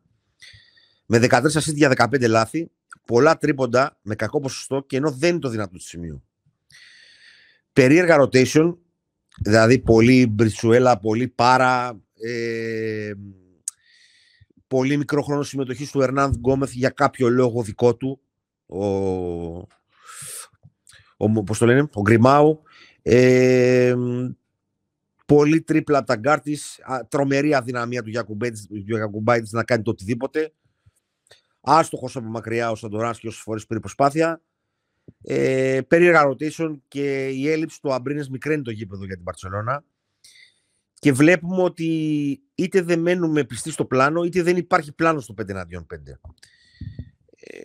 [1.05, 2.71] Με 13 ασίστ για 15 λάθη,
[3.05, 6.23] πολλά τρίποντα με κακό ποσοστό και ενώ δεν είναι το δυνατό του σημείου.
[7.73, 8.75] Περίεργα rotation
[9.37, 11.99] Δηλαδή πολύ Μπριθουέλα, πολύ πάρα.
[12.21, 13.11] Ε,
[14.67, 18.19] πολύ μικρό χρόνο συμμετοχής του Ερνανγκόμεθ για κάποιο λόγο δικό του.
[18.65, 18.85] Ο,
[21.17, 22.61] ο, πώς το λένε, ο Γκριμάου.
[23.01, 23.95] Ε,
[25.25, 26.39] πολύ τρίπλα από τα γκαρντ
[27.07, 28.09] Τρομερή αδυναμία του
[28.69, 30.53] Γιοκουμπάιτις να κάνει το οτιδήποτε.
[31.61, 34.41] Άστοχος από μακριά ο Σατοράνσκι όσες φορές πήρε προσπάθεια.
[35.21, 39.83] Ε, περίεργα rotation και η έλλειψη του Αμπρίνες μικραίνει το γήπεδο για την Παρσελώνα.
[40.99, 41.85] Και βλέπουμε ότι
[42.55, 46.19] είτε δεν μένουμε πιστοί στο πλάνο, είτε δεν υπάρχει πλάνο στο 5 εναντίον 5.
[47.37, 47.57] Ε,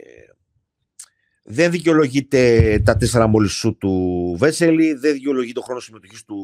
[1.44, 6.37] δεν δικαιολογείται τα τέσσερα μόλις σου του Βέσελη, δεν δικαιολογείται το χρόνος συμμετοχής του,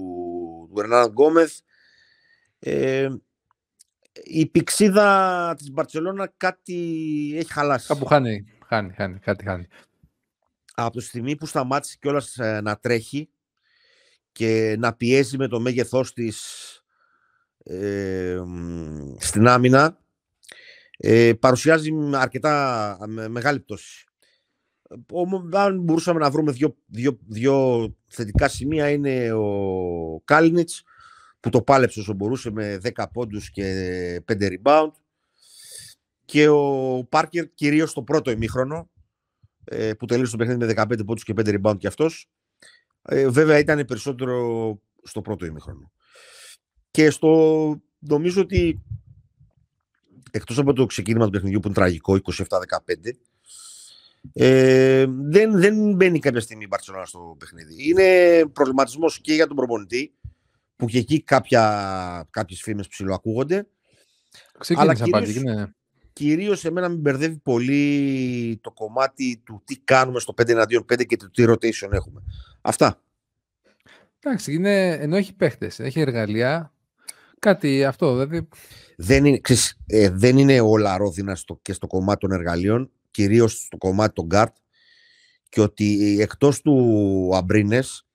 [0.77, 1.59] του Ερνάν Γκόμεθ.
[2.59, 3.09] Ε,
[4.25, 6.75] η πηξίδα της Μπαρτσελώνα κάτι
[7.37, 7.87] έχει χαλάσει.
[7.87, 9.67] Κάπου χάνει, χάνει, χάνει, κάτι χάνει
[10.79, 13.29] από τη στιγμή που σταμάτησε κιόλας ε, να τρέχει
[14.33, 16.41] και να πιέζει με το μέγεθός της
[17.59, 18.43] ε,
[19.19, 19.99] στην άμυνα
[20.97, 24.06] ε, παρουσιάζει αρκετά μεγάλη πτώση.
[25.53, 30.83] Αν μπορούσαμε να βρούμε δύο, δύο, δύο θετικά σημεία είναι ο Κάλινιτς
[31.41, 34.91] που το πάλεψε όσο μπορούσε με 10 πόντους και 5 rebound
[36.25, 38.91] και ο Πάρκερ κυρίως στο πρώτο ημίχρονο
[39.65, 42.29] ε, που τελείωσε το παιχνίδι με 15 πόντους και 5 rebound και αυτός.
[43.03, 45.93] Ε, βέβαια ήταν περισσότερο στο πρώτο ημίχρονο.
[46.91, 48.83] Και στο, νομίζω ότι
[50.31, 52.45] εκτός από το ξεκίνημα του παιχνιδιού που είναι τραγικό, 27-15,
[54.33, 57.89] ε, δεν, δεν μπαίνει κάποια στιγμή η Μπαρτσελόνα στο παιχνίδι.
[57.89, 60.15] Είναι προβληματισμός και για τον προπονητή,
[60.77, 63.67] που και εκεί κάποια, κάποιες φήμες ψηλοακούγονται.
[64.59, 65.67] Ξεκίνησε αλλά κυρίως, ναι.
[66.13, 71.17] Κυρίως εμένα με μπερδεύει πολύ το κομμάτι του τι κάνουμε στο 5 εναντίον 5 και
[71.17, 72.23] το τι rotation έχουμε.
[72.61, 73.01] Αυτά.
[74.19, 76.73] Εντάξει, είναι, ενώ έχει παίχτες, έχει εργαλεία.
[77.39, 78.49] Κάτι αυτό, δηλαδή.
[78.97, 83.53] Δεν είναι, ξέρεις, ε, δεν είναι όλα ρόδινα στο, και στο κομμάτι των εργαλείων, κυρίως
[83.53, 84.53] στο κομμάτι των guard.
[85.49, 88.07] Και ότι εκτός του Αμπρίνες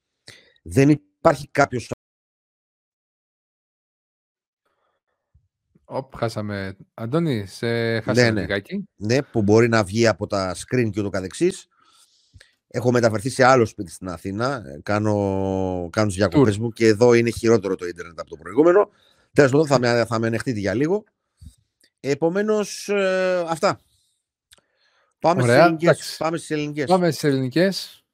[0.64, 1.90] δεν υπάρχει κάποιος
[5.84, 6.78] Οπ, χάσαμε.
[6.94, 8.42] Αντώνη, σε χάσαμε ναι, ναι.
[8.42, 8.84] λιγάκι.
[8.96, 11.68] Ναι, που μπορεί να βγει από τα screen και ούτω καθεξής.
[12.68, 14.64] Έχω μεταφερθεί σε άλλο σπίτι στην Αθήνα.
[14.66, 18.90] Ε, κάνω, κάνω τις διακοπές μου και εδώ είναι χειρότερο το ίντερνετ από το προηγούμενο.
[19.34, 21.04] Τέλος πάντων, θα με, θα με ανεχτείτε για λίγο.
[22.00, 23.80] Επομένως, ε, αυτά.
[25.22, 26.16] Πάμε στι ελληνικές.
[26.18, 26.86] Πάμε στι ελληνικές.
[26.86, 28.06] Πάμε στις ελληνικές.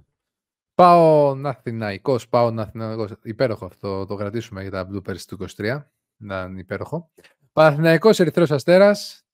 [0.75, 3.11] Πάω Ναθηναϊκός, πάω Ναθηναϊκός.
[3.23, 5.91] Υπέροχο αυτό, το κρατήσουμε για τα bloopers του 23.
[6.17, 7.11] Να είναι υπέροχο.
[7.53, 9.25] Παναθηναϊκός Ερυθρός Αστέρας,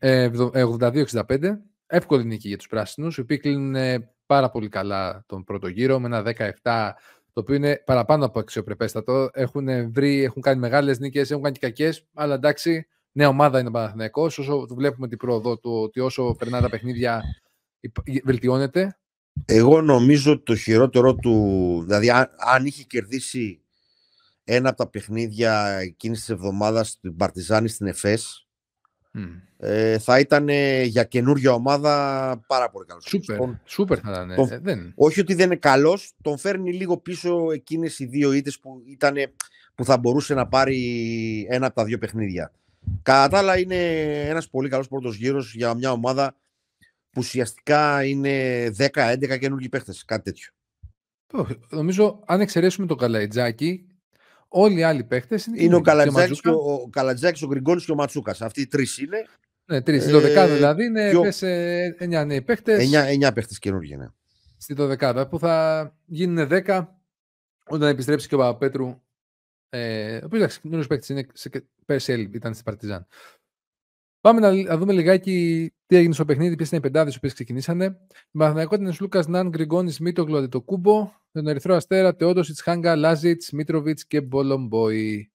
[0.00, 1.42] 82-65.
[1.86, 6.00] Ε, Εύκολη νίκη για τους πράσινους, οι οποίοι κλείνουν πάρα πολύ καλά τον πρώτο γύρο
[6.00, 6.92] με ένα 17
[7.32, 9.30] το οποίο είναι παραπάνω από αξιοπρεπέστατο.
[9.32, 13.68] Έχουν, βρει, έχουν κάνει μεγάλες νίκες, έχουν κάνει και κακές, αλλά εντάξει, νέα ομάδα είναι
[13.68, 14.38] ο Παναθηναϊκός.
[14.38, 17.22] Όσο βλέπουμε την πρόοδο του, ότι όσο περνά τα παιχνίδια
[18.24, 18.98] βελτιώνεται.
[19.44, 23.60] Εγώ νομίζω ότι το χειρότερο του, δηλαδή αν, αν είχε κερδίσει
[24.44, 28.46] ένα από τα παιχνίδια εκείνης της εβδομάδας στην Παρτιζάνη στην ΕΦΕΣ,
[29.56, 30.48] ε, θα ήταν
[30.84, 33.04] για καινούργια ομάδα πάρα πολύ καλός.
[33.08, 34.34] Σούπερ, τον, σούπερ θα ήταν.
[34.34, 34.92] Τον, ε, δεν.
[34.94, 38.82] Όχι ότι δεν είναι καλός, τον φέρνει λίγο πίσω εκείνες οι δύο ήττες που,
[39.74, 42.52] που θα μπορούσε να πάρει ένα από τα δύο παιχνίδια.
[43.02, 43.76] Κατά τα άλλα, είναι
[44.28, 46.36] ένας πολύ καλός πρώτος γύρος για μια ομάδα
[47.10, 50.04] που ουσιαστικά είναι 10-11 καινούργιοι παίχτες.
[50.04, 50.50] Κάτι τέτοιο.
[51.70, 53.90] Νομίζω, αν εξαιρέσουμε τον Καλαϊτζάκη,
[54.52, 55.62] Όλοι οι άλλοι παίχτες είναι.
[55.62, 58.42] Είναι ο Καλατζάκης, ο, ο, Καλατζάκης, ο Γκριγκόνη και ο Ματσούκας.
[58.42, 59.26] Αυτοί οι τρεις είναι.
[59.64, 60.02] Ναι, τρεις.
[60.02, 61.20] Στη δεκάδα δηλαδή είναι πιο...
[61.20, 62.90] πες, 9 νέοι παίχτες.
[63.22, 64.12] 9, 9 παίχτες καινούργιοι είναι.
[64.56, 66.86] Στη δεκάδα που θα γίνουν 10
[67.66, 69.00] όταν επιστρέψει και ο Παπαπέτρου.
[69.70, 71.26] Ε, ο οποίος εντάξει, καινούριο παίχτη είναι.
[71.32, 71.50] Σε,
[71.86, 73.06] πέρσι ήταν στην Παρτιζάν.
[74.20, 77.84] Πάμε να, να, δούμε λιγάκι τι έγινε στο παιχνίδι, ποιες είναι οι πεντάδες που ξεκινήσανε.
[77.84, 81.12] Η Μαθηναϊκότητα είναι Λούκας Ναν, Γκριγκόνης, Μίτογλου, το Κούμπο.
[81.32, 85.32] Τον Ερυθρό Αστέρα, Τεόντο, Χάγκα, Λάζιτς, Μίτροβιτς και Μπολομπόη.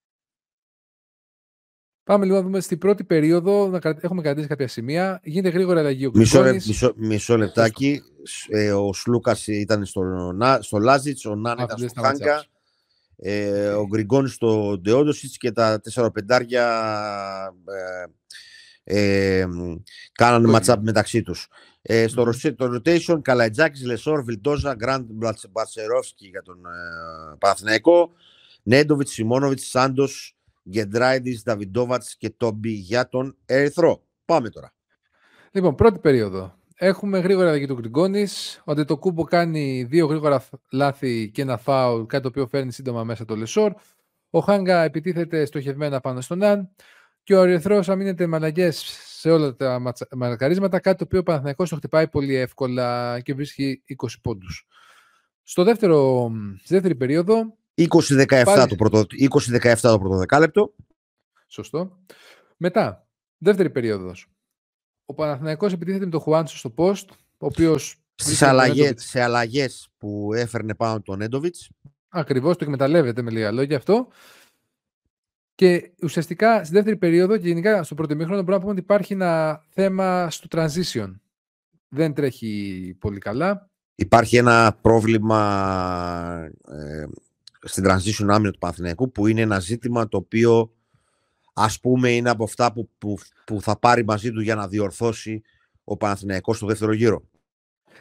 [2.03, 5.19] Πάμε λίγο να δούμε στην πρώτη περίοδο, να έχουμε κρατήσει κάποια σημεία.
[5.23, 8.01] Γίνεται γρήγορα αλλαγή ο μισό, μισό, μισό λεπτάκι.
[8.47, 12.45] Ε, ο Σλούκας ήταν στο, στο Λάζιτς, ο Νάν ήταν στο Χάγκα.
[13.17, 16.65] Ε, ο Γκριγκόνης στο Ντεόντοσιτς και τα 4 πεντάρια
[17.65, 19.47] ε, ε,
[20.11, 21.47] κάνανε ματσάπ μεταξύ τους.
[21.81, 22.53] Ε, στο mm.
[22.55, 25.09] το rotation, Καλατζάκης, Λεσόρ, Βιλντόζα, Γκραντ
[25.51, 28.11] Μπατσερόφσκι για τον ε, Παναθηναϊκό,
[28.63, 30.35] Νέντοβιτς, Σιμόνοβιτς, Σάντος,
[30.69, 34.03] Γκεντράιδης, Δαβιντόβατς και Τόμπι για τον Ερυθρό.
[34.25, 34.73] Πάμε τώρα.
[35.51, 36.54] Λοιπόν, πρώτη περίοδο.
[36.77, 38.27] Έχουμε γρήγορα αλλαγή του Γκριγκόνη.
[38.63, 43.25] Ο Αντετοκούμπο κάνει δύο γρήγορα λάθη και ένα φάουλ, κάτι το οποίο φέρνει σύντομα μέσα
[43.25, 43.73] το Λεσόρ.
[44.29, 46.69] Ο Χάγκα επιτίθεται στοχευμένα πάνω στον Αν
[47.23, 48.77] και ο Ερυθρός αμήνεται με αλλαγές
[49.19, 53.83] σε όλα τα μαρκαρίσματα, κάτι το οποίο ο Παναθηναϊκός το χτυπάει πολύ εύκολα και βρίσκει
[54.03, 54.67] 20 πόντους.
[55.43, 57.57] Στο δεύτερο, στη δεύτερη περίοδο.
[57.75, 58.67] 20-17 πάλι...
[58.67, 59.05] το, πρώτο,
[59.61, 60.73] 20-17 το πρώτο δεκάλεπτο.
[61.47, 61.99] Σωστό.
[62.57, 63.07] Μετά,
[63.37, 64.34] δεύτερη περίοδος.
[65.05, 67.05] Ο Παναθηναϊκός επιτίθεται με τον Χουάντσο στο post,
[67.37, 67.99] ο οποίος.
[68.95, 71.55] σε αλλαγές που έφερνε πάνω τον Έντοβιτ.
[72.09, 74.07] Ακριβώς, το εκμεταλλεύεται με λίγα λόγια αυτό.
[75.55, 79.13] Και ουσιαστικά στη δεύτερη περίοδο και γενικά στο πρώτο μήχρονο μπορούμε να πούμε ότι υπάρχει
[79.13, 81.15] ένα θέμα στο transition.
[81.89, 83.69] Δεν τρέχει πολύ καλά.
[83.95, 87.05] Υπάρχει ένα πρόβλημα ε,
[87.61, 90.71] στην transition άμυνα του Παναθηναϊκού που είναι ένα ζήτημα το οποίο
[91.57, 95.41] ας πούμε είναι από αυτά που, που, που θα πάρει μαζί του για να διορθώσει
[95.83, 97.23] ο Παναθηναϊκός στο δεύτερο γύρο.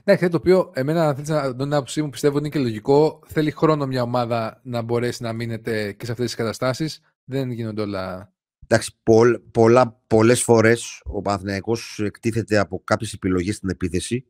[0.05, 3.21] Ναι, το οποίο εμένα, αν θέλεις να τον άποψή μου, πιστεύω ότι είναι και λογικό.
[3.27, 7.01] Θέλει χρόνο μια ομάδα να μπορέσει να μείνεται και σε αυτές τις καταστάσεις.
[7.25, 8.33] Δεν γίνονται όλα.
[8.63, 14.27] Εντάξει, πολλ, πολλά, πολλές φορές ο Παναθηναϊκός εκτίθεται από κάποιες επιλογές στην επίθεση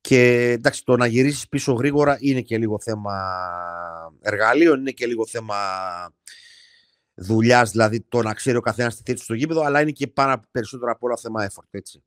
[0.00, 3.14] και εντάξει, το να γυρίσεις πίσω γρήγορα είναι και λίγο θέμα
[4.20, 5.56] εργαλείων, είναι και λίγο θέμα
[7.16, 10.40] δουλειάς, δηλαδή το να ξέρει ο καθένας τη θέση στο γήπεδο, αλλά είναι και πάρα
[10.50, 12.02] περισσότερο από όλα θέμα effort, έτσι.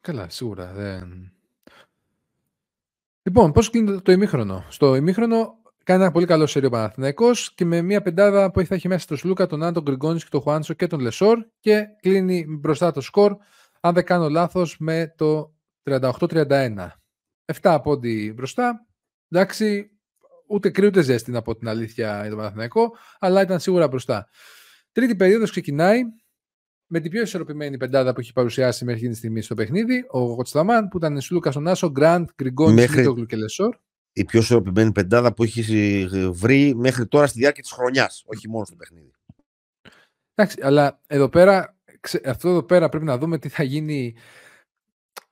[0.00, 0.72] Καλά, σίγουρα.
[0.72, 1.32] Δεν...
[3.22, 7.82] Λοιπόν, πώς κλείνει το ημίχρονο; Στο ημίχρονο Κάνει ένα πολύ καλό σερίο Παναθυναϊκό και με
[7.82, 10.86] μια πεντάδα που θα έχει μέσα στο Σλούκα, τον Άντων Γκριγκόνης και τον Χουάνσο και
[10.86, 13.36] τον Λεσόρ και κλείνει μπροστά το σκορ,
[13.80, 16.88] αν δεν κάνω λάθος, με το 38-31.
[17.60, 18.86] 7 πόντι μπροστά.
[19.28, 19.90] Εντάξει,
[20.50, 24.28] ούτε κρύο ούτε ζέστη από την αλήθεια για τον Παναθηναϊκό, αλλά ήταν σίγουρα μπροστά.
[24.92, 26.02] Τρίτη περίοδος ξεκινάει
[26.86, 30.04] με την πιο ισορροπημένη πεντάδα που έχει παρουσιάσει μέχρι την στιγμή στο παιχνίδι.
[30.10, 33.26] Ο Γοτσλαμάν που ήταν Σλούκα, ο Νάσο, Γκραντ, Γκριγκόνη, μέχρι...
[33.26, 33.76] και Λεσόρ
[34.12, 38.64] η πιο ισορροπημένη πεντάδα που έχει βρει μέχρι τώρα στη διάρκεια της χρονιάς, όχι μόνο
[38.64, 39.12] στο παιχνίδι.
[40.34, 41.76] Εντάξει, αλλά εδώ πέρα,
[42.24, 44.14] αυτό εδώ πέρα πρέπει να δούμε τι θα γίνει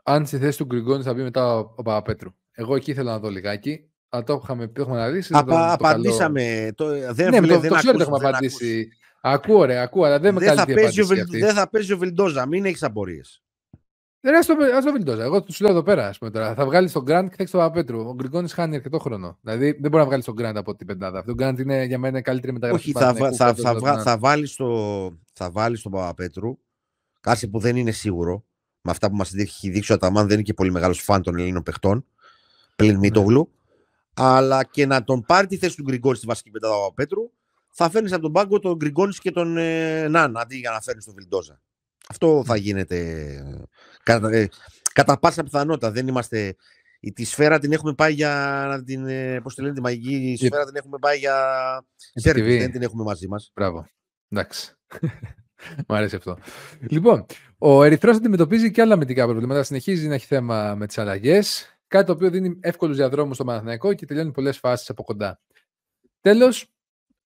[0.04, 2.30] αν στη θέση του Γκριγκόνη θα μπει μετά ο, ο Παπαπέτρου.
[2.52, 3.87] Εγώ εκεί ήθελα να δω λιγάκι.
[4.08, 5.32] Αλλά το είχαμε, το έχουμε αναλύσει.
[5.36, 6.70] Απα, απαντήσαμε.
[6.74, 8.88] Το, δεν ναι, το, το ξέρω ότι έχουμε απαντήσει.
[9.20, 11.38] Ακούω, ρε, ακούω, αλλά δεν με Δεν θα, καλύπτει η παίζει ο, απάντηση Βιλ- αυτή.
[11.46, 13.42] δεν θα παίζει ο Βιλντόζα, μην έχεις απορίες.
[14.20, 15.22] Δεν ας το, ας το βιλτόζα.
[15.22, 16.06] Εγώ τους λέω εδώ πέρα.
[16.08, 16.54] Ας πούμε, τώρα.
[16.54, 18.00] Θα βγάλεις τον Γκραντ και θα έχεις τον Παπαπέτρου.
[18.08, 19.38] Ο Γκριγκόνης χάνει αρκετό χρόνο.
[19.42, 21.18] Δηλαδή δεν μπορεί να βγάλεις τον Γκραντ από την πεντάδα.
[21.18, 22.82] Αυτό ο Γκραντ είναι για μένα η καλύτερη μεταγραφή.
[22.82, 25.82] Όχι, του θα, Παναθηναϊκού θα, φέτος θα, για βγα- τον- θα βάλεις το, θα βάλεις
[25.82, 26.58] τον Παπαπέτρου.
[27.20, 28.44] Κάτι που δεν είναι σίγουρο.
[28.82, 31.38] Με αυτά που μας έχει δείξει ο Αταμάν, δεν είναι και πολύ μεγάλος φαν των
[31.38, 32.06] Ελλήνων παιχτών.
[32.76, 33.10] Πλην Ναι.
[34.18, 34.36] Μίτογλου.
[34.36, 37.30] Αλλά και να τον πάρει τη θέση του Γκριγκόνη στη βασική πεντάδα ο Παπαπέτρου,
[37.72, 41.04] θα φέρνεις από τον πάγκο τον Γκριγκόνη και τον ε, Ναν αντί για να φέρνεις
[41.04, 41.60] τον Βιλντόζα.
[42.08, 43.62] Αυτό θα γίνεται ε,
[44.02, 44.48] κατά, ε,
[44.92, 45.90] κατά πάσα πιθανότητα.
[45.90, 46.56] Δεν είμαστε.
[47.00, 49.06] η- Τη σφαίρα την έχουμε πάει για να την.
[49.06, 51.36] ε, Πώς τη λένε, τη μαγική σφαίρα την έχουμε πάει για.
[52.14, 52.58] Σέρβις, TV.
[52.58, 53.50] δεν την έχουμε μαζί μας.
[53.54, 53.88] Μπράβο.
[54.28, 54.72] Εντάξει.
[55.88, 56.38] Μ' αρέσει αυτό.
[56.88, 57.26] Λοιπόν,
[57.58, 59.62] ο Ερυθρός αντιμετωπίζει και άλλα αμυντικά προβλήματα.
[59.62, 61.77] Συνεχίζει να έχει θέμα με τις αλλαγές.
[61.88, 65.40] Κάτι το οποίο δίνει εύκολους διαδρόμους στο Παναθηναϊκό και τελειώνει πολλές φάσεις από κοντά.
[66.20, 66.72] Τέλος,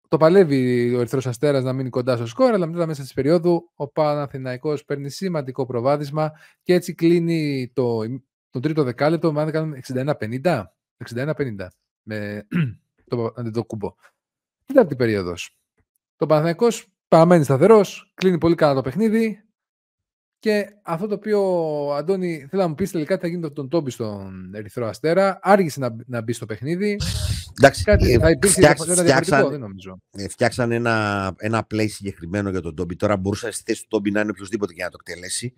[0.09, 3.13] το παλεύει ο Ερυθρός Αστέρας να μείνει κοντά στο σκορ, αλλά μετά τα μέσα της
[3.13, 8.01] περίοδου ο Παναθηναϊκός παίρνει σημαντικό προβάδισμα και έτσι κλείνει το,
[8.51, 10.65] το τρίτο δεκάλεπτο με αν δεν κάνω 61-50.
[11.15, 11.67] 61-50
[12.03, 12.47] με
[13.11, 13.95] το Αντετοκούμπο.
[14.65, 15.57] Τέταρτη περίοδος.
[16.17, 19.45] Το Παναθηναϊκός παραμένει σταθερός, κλείνει πολύ καλά το παιχνίδι
[20.43, 21.41] και αυτό το οποίο,
[21.97, 25.39] Αντώνη, θέλω να μου πεις τελικά τι θα γίνει με τον Τόμπι στον Ερυθρό Αστέρα.
[25.43, 26.97] Άργησε να, να μπει στο παιχνίδι.
[27.59, 29.99] Εντάξει, Κάτι ε, θα υπήρχε φτιάξ- ένα διαφορετικό, φτιάξαν- δεν νομίζω.
[30.11, 32.97] ε, φτιάξαν ένα, ένα play συγκεκριμένο για τον Τόμπι.
[32.97, 35.55] Τώρα μπορούσε στη θέση του Τόμπι να είναι οποιοδήποτε για να το εκτελέσει.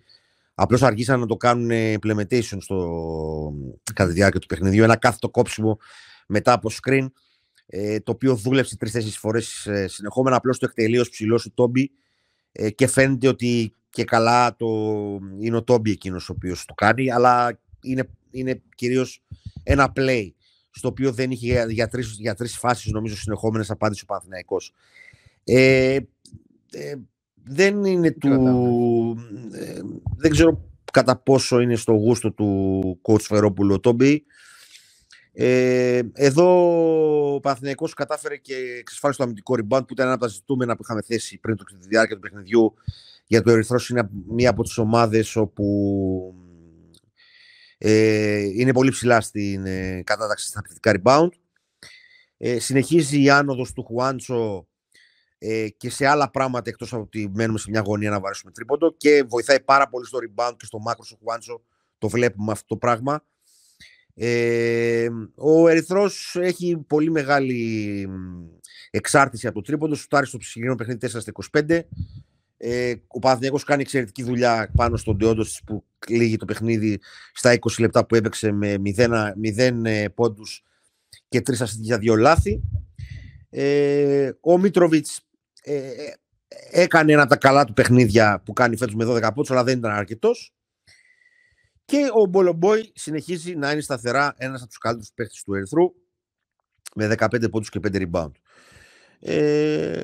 [0.55, 3.53] Απλώς αργήσαν να το κάνουν implementation στο,
[3.93, 4.83] κατά τη διάρκεια του παιχνιδιού.
[4.83, 5.77] Ένα κάθετο κόψιμο
[6.27, 7.07] μετά από screen,
[7.65, 10.35] ε, το οποίο δούλεψε τρει-τέσσερι φορές συνεχόμενα.
[10.35, 11.91] Απλώς το εκτελεί ως ψηλός ο Τόμπι
[12.51, 14.67] ε, και φαίνεται ότι και καλά το,
[15.39, 19.21] είναι ο Τόμπι εκείνος ο οποίος το κάνει, αλλά είναι, είναι κυρίως
[19.63, 20.29] ένα play
[20.71, 24.73] στο οποίο δεν είχε για, για, τρεις, για τρεις φάσεις νομίζω συνεχόμενες απάντηση ο Παναθηναϊκός.
[25.43, 25.97] Ε,
[26.71, 26.95] ε,
[27.43, 29.17] δεν είναι του...
[29.51, 29.79] ε,
[30.15, 34.25] δεν ξέρω κατά πόσο είναι στο γούστο του coach Φερόπουλου ο Τόμπι.
[35.33, 36.45] Ε, εδώ
[37.35, 40.81] ο Παναθηναϊκός κατάφερε και εξασφάλισε το αμυντικό rebound που ήταν ένα από τα ζητούμενα που
[40.83, 42.73] είχαμε θέσει πριν το, τη διάρκεια του παιχνιδιού
[43.27, 45.65] για το Ερυθρός είναι μία από τις ομάδες όπου
[47.77, 51.29] ε, είναι πολύ ψηλά στην ε, κατάταξη στα επιθετικά rebound.
[52.37, 54.67] Ε, συνεχίζει η άνοδος του Χουάντσο
[55.37, 58.93] ε, και σε άλλα πράγματα εκτός από ότι μένουμε σε μια γωνία να βαρέσουμε τρίποντο
[58.97, 61.61] και βοηθάει πάρα πολύ στο rebound και στο μάκρος του Χουάντσο.
[61.97, 63.25] Το βλέπουμε αυτό το πράγμα.
[64.13, 68.07] Ε, ο Ερυθρός έχει πολύ μεγάλη
[68.91, 69.95] εξάρτηση από το τρίποντο.
[69.95, 71.31] Σουτάρει στο συγκεκριμένο παιχνίδι 4 στα
[71.67, 71.79] 25.
[72.57, 76.99] Ε, ο Παναθηναϊκός κάνει εξαιρετική δουλειά πάνω στον Ντεόντος που λύγει το παιχνίδι
[77.33, 80.63] στα 20 λεπτά που έπαιξε με 0, 0 πόντους
[81.27, 82.61] και 3 ασίστ για δύο λάθη.
[83.49, 85.21] Ε, ο Μίτροβιτς
[85.63, 85.89] ε,
[86.71, 89.77] έκανε ένα από τα καλά του παιχνίδια που κάνει φέτος με 12 πόντους αλλά δεν
[89.77, 90.53] ήταν αρκετός.
[91.85, 95.93] Και ο Μπολομπόι συνεχίζει να είναι σταθερά ένας από τους καλύτερους παίχτες του Ερυθρού
[96.95, 98.31] με 15 πόντους και 5 rebound.
[99.19, 100.03] Ε,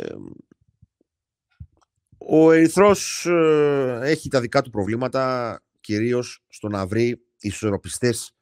[2.28, 8.36] ο Ερυθρός ε, έχει τα δικά του προβλήματα κυρίως στο να βρει ισορροπιστές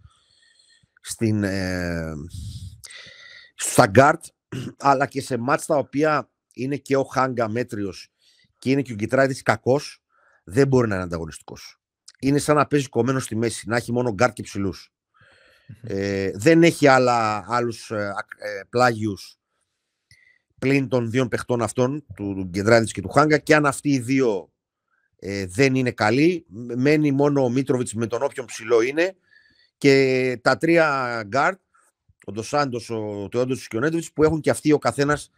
[1.02, 2.14] στην, ε,
[3.56, 4.24] στα γκαρντ
[4.78, 8.12] αλλά και σε ματς τα οποία είναι και ο Χάνγκα μέτριος
[8.58, 10.02] και είναι και ο Γκεντράιτις κακός
[10.44, 11.80] δεν μπορεί να είναι ανταγωνιστικός.
[12.20, 14.94] Είναι σαν να παίζει κομμένο στη μέση, να έχει μόνο γκαρντ και ψηλούς.
[15.82, 19.39] Ε, δεν έχει άλλα, άλλους ε, ε, πλάγιους
[20.60, 24.52] πλην των δύο παιχτών αυτών, του Γκεντράιτις και του Χάνγκα και αν αυτοί οι δύο
[25.20, 26.46] ε, δεν είναι καλοί,
[26.76, 29.16] μένει μόνο ο Μίτροβιτς με τον όποιον ψηλό είναι
[29.78, 31.60] και τα τρία γκαρντ,
[32.26, 35.32] ο Ντος Σάντος, ο Τεόντοσιτς και ο Νέντοβιτς που έχουν και αυτοί ο καθένας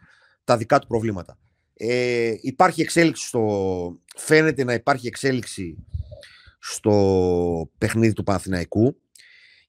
[0.44, 1.38] τα δικά του προβλήματα.
[1.74, 3.98] Ε, υπάρχει εξέλιξη στο...
[4.16, 5.86] Φαίνεται να υπάρχει εξέλιξη
[6.58, 8.96] στο παιχνίδι του Παναθηναϊκού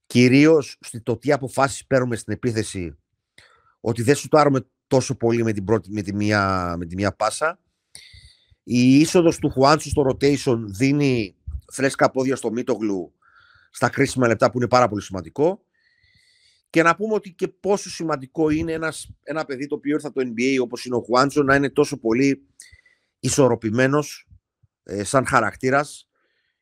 [0.06, 2.96] κυρίως στο τι αποφάσεις παίρνουμε στην επίθεση
[3.80, 7.58] ότι δεν σουτάρουμε τόσο πολύ με, την πρώτη, με, τη, μία, με τη μία πάσα.
[8.62, 11.36] Η είσοδος του Χουάντσου στο rotation δίνει
[11.72, 13.12] φρέσκα πόδια στο Μίτογλου
[13.70, 15.64] στα κρίσιμα λεπτά που είναι πάρα πολύ σημαντικό.
[16.70, 20.20] Και να πούμε ότι και πόσο σημαντικό είναι ένας, ένα παιδί το οποίο ήρθε από
[20.20, 22.46] το NBA όπως είναι ο Χουάντσο να είναι τόσο πολύ
[23.18, 24.28] ισορροπημένος
[24.82, 26.08] ε, σαν χαρακτήρας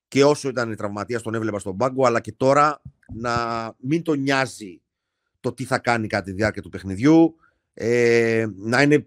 [0.09, 2.83] και όσο ήταν τραυματίας τον έβλεπα στον πάγκο αλλά και τώρα
[3.14, 3.35] να
[3.78, 4.80] μην τον νοιάζει
[5.41, 7.37] το τι θα κάνει κατά τη διάρκεια του παιχνιδιού
[7.75, 9.07] ε, να είναι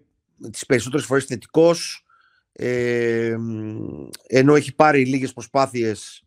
[0.50, 2.06] τις περισσότερες φορές θετικός
[2.52, 3.36] ε,
[4.26, 6.24] ενώ έχει πάρει λίγες προσπάθειες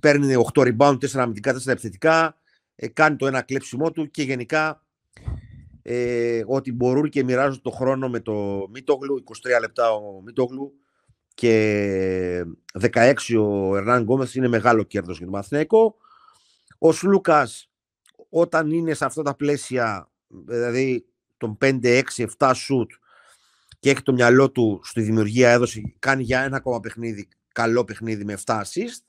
[0.00, 2.36] παίρνει 8 rebound, 4 αμυντικά, 4 επιθετικά
[2.74, 4.84] ε, κάνει το ένα κλέψιμό του και γενικά
[5.82, 9.24] ε, ότι μπορούν και μοιράζουν το χρόνο με το Μίτογλου,
[9.56, 10.72] 23 λεπτά ο Μίτογλου
[11.34, 12.44] και
[12.92, 15.96] 16 ο Ερνάν Γκόμεθ είναι μεγάλο κέρδος για τον Μαθηναϊκό.
[16.78, 17.70] Ο Σλούκας
[18.28, 21.06] όταν είναι σε αυτά τα πλαίσια, δηλαδή
[21.40, 22.90] τον 5, 6, 7 σουτ
[23.78, 28.24] και έχει το μυαλό του στη δημιουργία έδωση, κάνει για ένα ακόμα παιχνίδι, καλό παιχνίδι
[28.24, 29.02] με 7 assist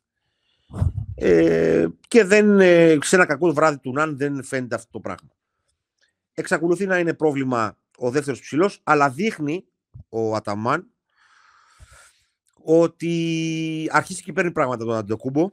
[1.15, 5.29] ε, και δεν, ε, σε ένα κακό βράδυ του Ναν δεν φαίνεται αυτό το πράγμα.
[6.33, 9.65] Εξακολουθεί να είναι πρόβλημα ο δεύτερος ψηλός, αλλά δείχνει
[10.09, 10.87] ο Αταμάν
[12.63, 15.51] ότι αρχίσει και παίρνει πράγματα τον Αντοκούμπο.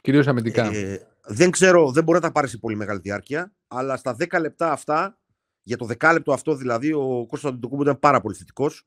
[0.00, 0.64] Κυρίως αμυντικά.
[0.64, 4.40] Ε, δεν ξέρω, δεν μπορεί να τα πάρει σε πολύ μεγάλη διάρκεια, αλλά στα 10
[4.40, 5.18] λεπτά αυτά,
[5.66, 8.86] για το 10 λεπτό αυτό δηλαδή, ο Κώστας Αντοκούμπο ήταν πάρα πολύ θετικός.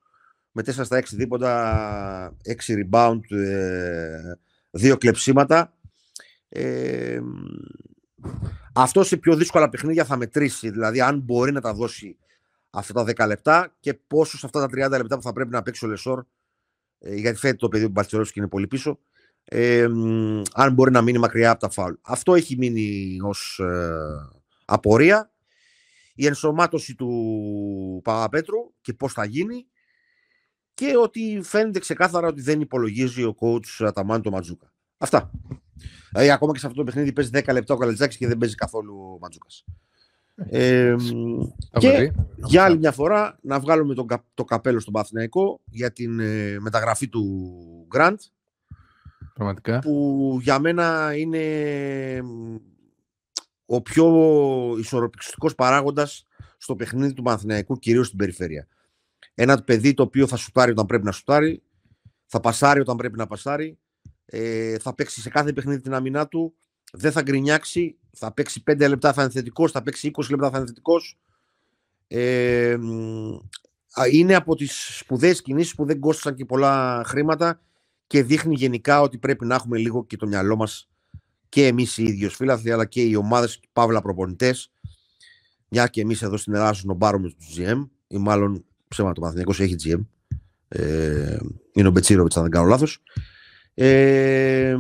[0.52, 3.20] Με 4 στα 6 δίποτα, 6 rebound,
[4.72, 5.74] 2 ε, κλεψίματα.
[6.50, 7.20] Ε,
[8.74, 10.70] αυτό σε πιο δύσκολα παιχνίδια θα μετρήσει.
[10.70, 12.18] Δηλαδή, αν μπορεί να τα δώσει
[12.70, 15.62] αυτά τα 10 λεπτά και πόσο σε αυτά τα 30 λεπτά που θα πρέπει να
[15.62, 16.24] παίξει ο Λεσόρ,
[17.00, 19.00] ε, γιατί φαίνεται το παιδί του και είναι πολύ πίσω,
[19.44, 19.88] ε,
[20.54, 21.94] αν μπορεί να μείνει μακριά από τα φάουλ.
[22.02, 23.92] Αυτό έχει μείνει ως ε,
[24.66, 25.32] απορία.
[26.22, 29.66] Η ενσωμάτωση του Παπαπέτρου και πώς θα γίνει
[30.74, 34.74] και ότι φαίνεται ξεκάθαρα ότι δεν υπολογίζει ο coach Αταμάν το Ματζούκα.
[34.98, 35.32] Αυτά.
[36.12, 38.56] Δηλαδή, ακόμα και σε αυτό το παιχνίδι παίζει 10 λεπτά ο Καλετζάκης και δεν παίζει
[38.56, 39.66] καθόλου ο Ματζούκας.
[40.36, 40.96] Ε,
[41.80, 46.60] και για άλλη μια φορά να βγάλουμε το, το καπέλο στον Παθηναϊκό για την ε,
[46.60, 47.26] μεταγραφή του
[47.88, 48.20] Γκραντ.
[49.34, 49.80] Πραγματικά.
[49.80, 51.44] Που για μένα είναι
[53.72, 54.06] ο πιο
[54.80, 58.68] ισορροπηστικός παράγοντας στο παιχνίδι του Παναθηναϊκού, κυρίως στην περιφέρεια.
[59.34, 61.64] Ένα παιδί το οποίο θα σουτάρει όταν πρέπει να σουτάρει,
[62.26, 63.78] θα πασάρει όταν πρέπει να πασάρει,
[64.26, 66.54] ε, θα παίξει σε κάθε παιχνίδι την αμυνά του,
[66.92, 70.58] δεν θα γκρινιάξει, θα παίξει 5 λεπτά θα είναι θετικός, θα παίξει 20 λεπτά θα
[70.58, 71.20] είναι θετικός.
[72.08, 72.78] Ε,
[74.12, 77.62] είναι από τις σπουδαίες κινήσεις που δεν κόστησαν και πολλά χρήματα
[78.08, 80.90] και δείχνει γενικά ότι πρέπει να έχουμε λίγο και το μυαλό μας
[81.50, 84.72] και εμείς οι ίδιοι φίλαθλοι αλλά και οι ομάδες παύλα προπονητές
[85.68, 89.76] μια και εμείς εδώ στην Ελλάδα σνομπάρουμε τους GM ή μάλλον ψέμα το Μαθηνιακός έχει
[89.84, 90.06] GM
[90.68, 91.38] ε,
[91.74, 93.02] είναι ο Μπετσίροβιτς αν δεν κάνω λάθος
[93.74, 94.76] ε,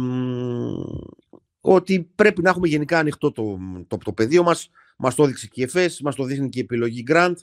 [1.61, 4.69] ότι πρέπει να έχουμε γενικά ανοιχτό το, το, το πεδίο μας.
[4.97, 7.35] Μας το έδειξε και η ΕΦΕΣ, μας το δείχνει και η επιλογή Grant.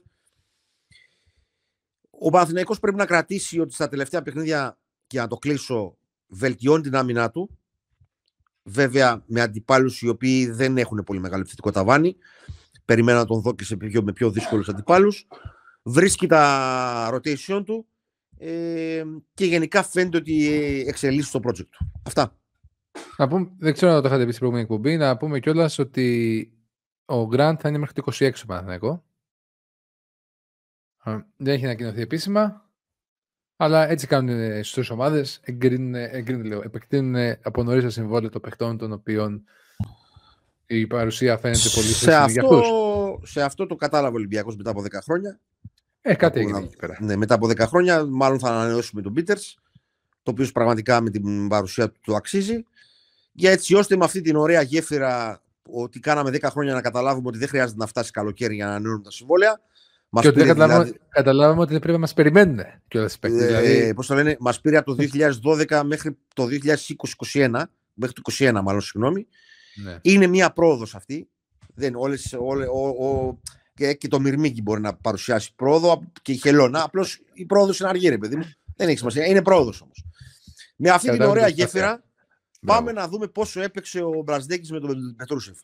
[2.10, 6.96] Ο Παναθηναϊκός πρέπει να κρατήσει ότι στα τελευταία παιχνίδια, και να το κλείσω, βελτιώνει την
[6.96, 7.58] άμυνά του.
[8.68, 12.16] Βέβαια με αντιπάλους οι οποίοι δεν έχουν πολύ μεγάλο επιθετικό ταβάνι.
[12.84, 15.26] Περιμένω να τον δω και σε πιο, με πιο δύσκολους αντιπάλους.
[15.82, 17.86] Βρίσκει τα rotation του
[18.38, 19.04] ε,
[19.34, 20.48] και γενικά φαίνεται ότι
[20.86, 21.92] εξελίσσει το project του.
[22.06, 22.38] Αυτά.
[23.16, 26.50] Να πούμε, δεν ξέρω αν το είχατε πει στην προηγούμενη εκπομπή, να πούμε κιόλας ότι
[27.04, 29.04] ο Grant θα είναι μέχρι το 26 στο Παναθηναϊκό.
[31.36, 32.65] Δεν έχει ανακοινωθεί επίσημα.
[33.56, 35.40] Αλλά έτσι κάνουν στις τρεις ομάδες.
[35.42, 39.44] Εγκρίνουν, εγκρίνουν λέω, επεκτείνουν από νωρίς το συμβόλαιο των παιχτών των οποίων
[40.66, 42.62] η παρουσία φαίνεται πολύ σε αυτό,
[43.22, 45.40] σε αυτό το κατάλαβε ο Ολυμπιακός μετά από 10 χρόνια.
[46.00, 46.96] Ε, κάτι έγινε εκεί πέρα.
[47.00, 49.58] Ναι, μετά από 10 χρόνια, μάλλον θα ανανεώσουμε τον Πίτερς,
[50.22, 52.64] το οποίος πραγματικά με την παρουσία του το αξίζει.
[53.32, 57.38] Για έτσι ώστε με αυτή την ωραία γέφυρα ότι κάναμε 10 χρόνια να καταλάβουμε ότι
[57.38, 59.60] δεν χρειάζεται να φτάσει καλοκαίρι για να ανανεώνουμε τα συμβόλαια.
[60.08, 60.98] Μας και ότι δεν δηλαδή...
[61.08, 63.94] καταλάβαμε ότι δεν πρέπει να μας περιμένουν και όλα ε, δηλαδή...
[63.94, 65.04] Πώς το λένε, μας πήρε από το
[65.44, 66.46] 2012 μέχρι το
[67.32, 67.62] 2020-2021,
[67.94, 69.26] μέχρι το 2021 μάλλον, συγγνώμη.
[69.84, 69.98] Ναι.
[70.02, 71.28] Είναι μια πρόοδος αυτή.
[71.74, 73.38] Δεν, όλες, όλε, ο, ο,
[73.74, 76.82] και, και το Μυρμήγκι μπορεί να παρουσιάσει πρόοδο και η Χελώνα.
[76.82, 78.44] Απλώς η πρόοδος είναι αργή, ρε παιδί μου.
[78.76, 79.26] Δεν έχει σημασία.
[79.26, 80.04] Είναι πρόοδος όμως.
[80.76, 82.04] Με αυτή την ωραία γέφυρα
[82.66, 85.58] πάμε να δούμε πόσο έπαιξε ο Μπραζδέκης με τον Πετρούσεφ.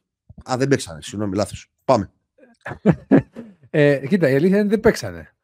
[0.51, 1.03] Α, δεν παίξανε.
[1.03, 1.71] Συγγνώμη, λάθος.
[1.85, 2.11] Πάμε.
[3.75, 5.35] ε, κοίτα, η αλήθεια είναι ότι δεν παίξανε.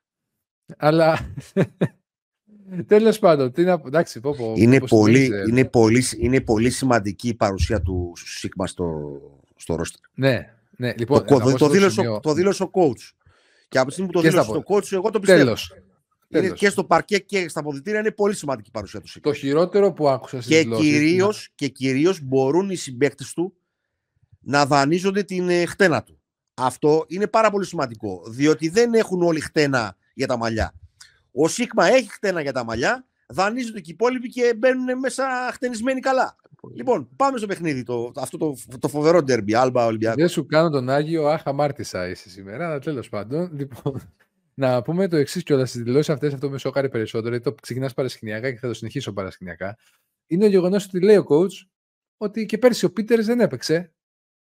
[0.76, 1.18] Αλλά
[2.86, 7.34] Τέλος πάντων, τι να εντάξει, πω, πω, είναι, πολύ, είναι, πολύ, είναι πολύ σημαντική η
[7.34, 9.20] παρουσία του Σίγμα στο,
[9.56, 10.00] στο ρόστερ.
[10.14, 12.20] Ναι, ναι, λοιπόν, το, το, το, δήλωσε, σημείο...
[12.20, 13.10] το δήλωσε ο coach.
[13.68, 15.42] Και από τη στιγμή που το δήλωσε ο coach, εγώ το πιστεύω.
[15.42, 15.74] Τέλος.
[16.28, 19.20] Είναι και στο παρκέ και στα αποδητήρια είναι πολύ σημαντική η παρουσία του.
[19.20, 23.56] Το χειρότερο που άκουσα στις και κυρίως, και κυρίως μπορούν οι συμπαίκτες του
[24.40, 26.17] να δανείζονται την ε, χτένα του.
[26.58, 30.74] Αυτό είναι πάρα πολύ σημαντικό, διότι δεν έχουν όλοι χτένα για τα μαλλιά.
[31.32, 36.00] Ο Σίγμα έχει χτένα για τα μαλλιά, δανείζονται και οι υπόλοιποι και μπαίνουν μέσα χτενισμένοι
[36.00, 36.36] καλά.
[36.74, 40.16] Λοιπόν, πάμε στο παιχνίδι, το, αυτό το, το φοβερό ντερμπι, Άλμπα Ολυμπιακός.
[40.16, 43.50] Δεν σου κάνω τον Άγιο, άχα μάρτισα είσαι σήμερα, αλλά τέλος πάντων.
[43.54, 44.00] Λοιπόν,
[44.54, 47.94] να πούμε το εξής κιόλας στις δηλώσεις αυτές, αυτό με σοκάρει περισσότερο, γιατί το ξεκινάς
[47.94, 49.76] παρασκηνιακά και θα το συνεχίσω παρασκηνιακά.
[50.26, 51.66] Είναι ο γεγονός ότι λέει ο coach
[52.16, 53.92] ότι και πέρσι ο Πίτερ δεν έπαιξε.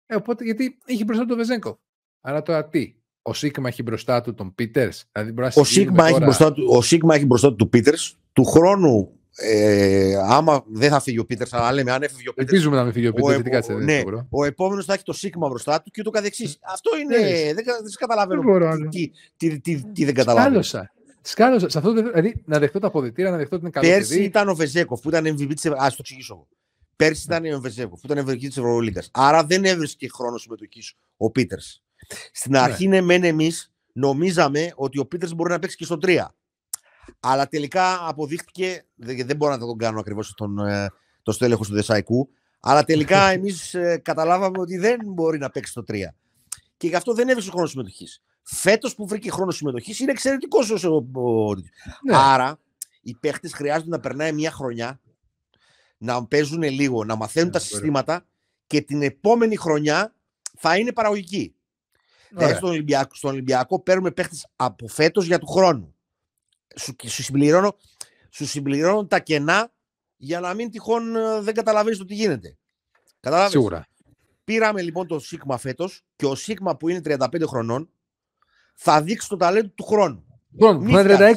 [0.05, 1.79] Ε, οπότε γιατί είχε μπροστά τον Βεζέγκο.
[2.21, 2.95] Άρα τώρα τι.
[3.21, 7.15] ο Σίγμα έχει μπροστά του τον Πίτερς; Δηλαδή ο, Σίγμα έχει μπροστά του, ο Σίγμα
[7.15, 8.15] έχει μπροστά του τον Πίτερς.
[8.33, 12.51] Του χρόνου, ε, άμα δεν θα φύγει ο Πίτερς, αλλά λέμε αν έφυγε ο Πίτερς.
[12.51, 13.69] Ελπίζουμε να μην φύγει ο Πίτερς.
[13.69, 16.59] Ο, ναι, ο επόμενος θα έχει το Σίγμα μπροστά του και ούτω καθεξής.
[16.61, 17.17] Αυτό είναι.
[17.53, 18.41] δεν, δεν καταλαβαίνω.
[18.89, 20.61] Τι, τι, τι, τι, δεν καταλαβαίνω.
[20.61, 20.91] Σκάλωσα.
[21.21, 21.69] Σκάλωσα.
[21.69, 23.89] Σε αυτό, δηλαδή, να δεχτώ τα αποδητήρια, να δεχτώ ότι είναι καλό.
[23.89, 24.23] Πέρσι παιδί.
[24.23, 26.47] ήταν ο Βεζέκοφ που ήταν MVP της Α το εξηγήσω εγώ.
[26.95, 29.03] Πέρσι ήταν ο Βεζέκοφ που ήταν MVP της Ευρωλίγα.
[29.11, 31.83] Άρα δεν έβρισκε χρόνος συμμετοχής ο Πίτερς.
[32.31, 36.25] Στην αρχή, ναι, μεν εμείς νομίζαμε ότι ο Πίτερς μπορεί να παίξει και στο 3.
[37.19, 40.91] Αλλά τελικά αποδείχτηκε, δεν μπορώ να τον κάνω ακριβώς τον, ε,
[41.23, 45.83] το στέλεχος του Δεσαϊκού, αλλά τελικά εμείς ε, καταλάβαμε ότι δεν μπορεί να παίξει στο
[45.87, 45.95] 3.
[46.77, 48.21] Και γι' αυτό δεν έβρισκε χρόνος συμμετοχής.
[48.41, 52.15] Φέτος που βρήκε χρόνος συμμετοχής είναι εξαιρετικός ο, ο, ναι.
[52.15, 52.59] Άρα
[53.01, 54.99] οι παίχτες χρειάζονται να περνάει μια χρονιά,
[55.97, 58.25] να παίζουν λίγο, να μαθαίνουν ναι, τα συστήματα
[58.67, 60.13] και την επόμενη χρονιά
[60.57, 61.55] θα είναι παραγωγική.
[62.31, 65.95] Δηλαδή στον Ολυμπιακό, στον Ολυμπιακό παίρνουμε παίχτες από φέτος για του χρόνου.
[66.75, 67.77] Σου, σου, συμπληρώνω,
[68.29, 69.71] σου συμπληρώνω τα κενά
[70.17, 72.57] για να μην τυχόν ε, δεν καταλαβαίνεις το τι γίνεται.
[73.19, 73.87] Καταλάβεις; Σίγουρα.
[74.43, 77.89] Πήραμε λοιπόν το Σίγμα φέτος και ο Σίγμα που είναι 35 χρονών
[78.75, 80.25] θα δείξει το ταλέντο του χρόνου.
[80.51, 81.33] Λοιπόν, είναι 36.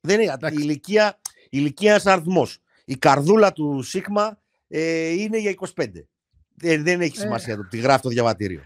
[0.00, 0.36] Δεν είναι.
[0.42, 2.58] Η ηλικία, η ηλικία είναι αριθμός.
[2.84, 4.38] Η καρδούλα του Σίγμα
[4.68, 5.86] ε, είναι για 25.
[6.54, 7.20] Δεν, δεν έχει ε.
[7.20, 7.56] σημασία ε.
[7.56, 8.62] το τι γράφει το διαβατήριο.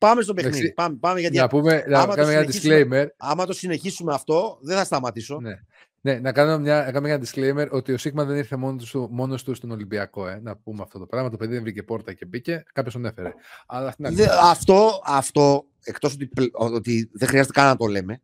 [0.00, 0.72] Πάμε στο παιχνίδι.
[0.72, 3.06] Πάμε, πάμε, γιατί να πούμε, να κάνουμε ένα disclaimer.
[3.16, 5.40] Άμα το συνεχίσουμε αυτό, δεν θα σταματήσω.
[5.40, 5.60] Ναι.
[6.02, 9.08] Ναι, να κάνω μια, να κάνω ένα disclaimer ότι ο Σίγμα δεν ήρθε μόνος του,
[9.10, 10.26] μόνος του στον Ολυμπιακό.
[10.26, 11.30] Ε, να πούμε αυτό το πράγμα.
[11.30, 12.62] Το παιδί δεν βρήκε πόρτα και μπήκε.
[12.72, 13.34] Κάποιος τον έφερε.
[13.66, 18.22] Αλλά Δε, αυτό, αυτό εκτός ότι, ότι δεν χρειάζεται καν να το λέμε.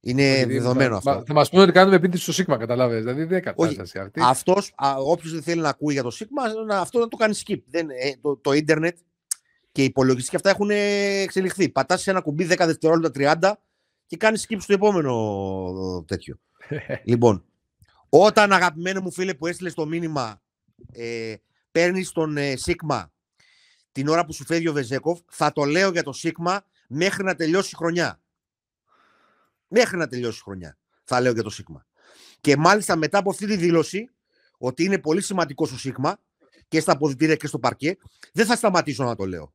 [0.00, 1.22] Είναι ότι δεδομένο αυτό.
[1.26, 2.96] Θα μας πούνε ότι κάνουμε επίθεση στο Σίγμα, καταλάβει.
[2.96, 4.20] Δηλαδή δεν κατάσταση αυτή.
[4.24, 7.58] Αυτός, όποιος δεν θέλει να ακούει για το Σίγμα, αυτό να το κάνει skip.
[7.70, 8.96] Δεν, ε, το, το ίντερνετ
[9.72, 11.68] και οι υπολογιστές και αυτά έχουν εξελιχθεί.
[11.68, 13.52] Πατάς σε ένα κουμπί 10 δευτερόλεπτα 30
[14.06, 16.38] και κάνεις skip στο επόμενο τέτοιο.
[17.04, 17.44] λοιπόν,
[18.08, 20.42] όταν αγαπημένο μου φίλε που έστειλες το μήνυμα,
[20.92, 21.34] ε,
[21.70, 23.12] παίρνεις τον ε, Σίγμα
[23.92, 27.34] την ώρα που σου φεύγει ο Βεζέκοφ, θα το λέω για το Σίγμα μέχρι να
[27.34, 28.20] τελειώσει η χρονιά.
[29.68, 30.78] Μέχρι να τελειώσει η χρονιά.
[31.04, 31.86] Θα λέω για το Σίγμα.
[32.40, 34.10] Και μάλιστα μετά από αυτή τη δήλωση,
[34.58, 36.20] ότι είναι πολύ σημαντικός ο Σίγμα
[36.68, 37.96] και στα αποδητήρια και στο παρκέ,
[38.32, 39.52] δεν θα σταματήσω να το λέω.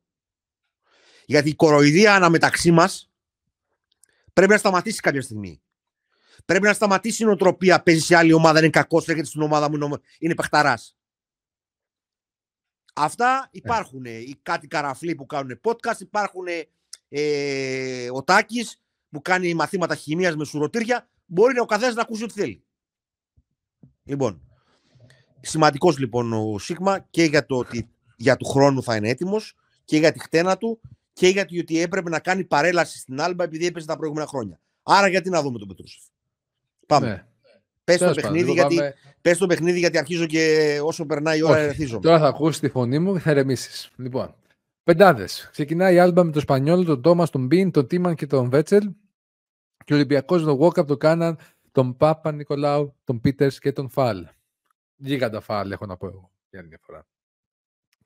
[1.26, 3.10] Γιατί η κοροϊδία αναμεταξύ μας
[4.32, 5.62] πρέπει να σταματήσει κάποια στιγμή.
[6.44, 7.82] Πρέπει να σταματήσει η νοοτροπία.
[7.82, 10.96] Παίζει σε άλλη ομάδα, είναι κακός, έρχεται στην ομάδα μου, είναι παιχταράς.
[12.94, 14.04] Αυτά υπάρχουν.
[14.04, 16.46] Οι κάτι καραφλοί που κάνουν podcast, υπάρχουν
[17.08, 21.08] ε, ο Τάκης που κάνει μαθήματα χημίας με σουρωτήρια.
[21.26, 22.64] Μπορεί ο καθένας να ακούσει ό,τι θέλει.
[24.02, 24.42] Λοιπόν,
[25.40, 29.54] σημαντικός λοιπόν ο Σίγμα και για το ότι για του χρόνου θα είναι έτοιμος
[29.84, 30.80] και για τη χτένα του
[31.16, 34.60] και γιατί ότι έπρεπε να κάνει παρέλαση στην Άλμπα επειδή έπαιζε τα προηγούμενα χρόνια.
[34.82, 36.02] Άρα γιατί να δούμε τον Πετρούσεφ.
[36.86, 37.06] Πάμε.
[37.06, 37.24] Ναι.
[37.84, 38.94] Πες το, παιχνίδι, γιατί, πάμε...
[39.20, 42.00] πες το παιχνίδι γιατί αρχίζω και όσο περνάει η ώρα ερεθίζομαι.
[42.00, 43.90] Τώρα θα ακούσεις τη φωνή μου και θα ερεμήσεις.
[43.96, 44.34] Λοιπόν,
[44.84, 45.48] πεντάδες.
[45.52, 48.90] Ξεκινάει η Άλμπα με τον Σπανιόλ, τον Τόμας, τον Μπιν, τον Τίμαν και τον Βέτσελ.
[49.84, 51.38] Και ο Ολυμπιακός τον Walkup, τον Κάναν,
[51.72, 54.26] τον Πάπα Νικολάου, τον Πίτερς και τον Φαλ.
[54.96, 57.06] Γίγαντα Φαλ, έχω να πω εγώ για άλλη μια φορά.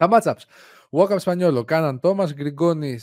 [0.00, 0.44] Τα matchups.
[0.90, 2.98] Walkup Σπανιόλο, Κάναν Τόμα, Γκριγκόνη.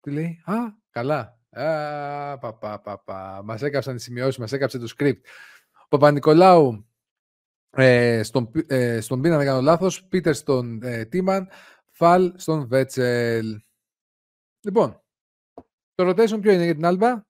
[0.00, 0.54] Τι λέει, Α,
[0.90, 1.38] καλά.
[1.50, 3.42] Α, πα, πα, πα, πα.
[3.44, 5.20] Μας έκαψαν οι σημειώσεις, μας έκαψε το script.
[5.72, 6.86] Ο Παπα-Νικολάου
[7.70, 11.48] ε, στον, ε, στον Πίνα, δεν κάνω λάθος, Πίτερ στον ε, Τίμαν,
[11.90, 13.60] Φαλ στον Βέτσελ.
[14.60, 15.02] Λοιπόν,
[15.94, 17.22] το rotation ποιο είναι για την Άλμπα;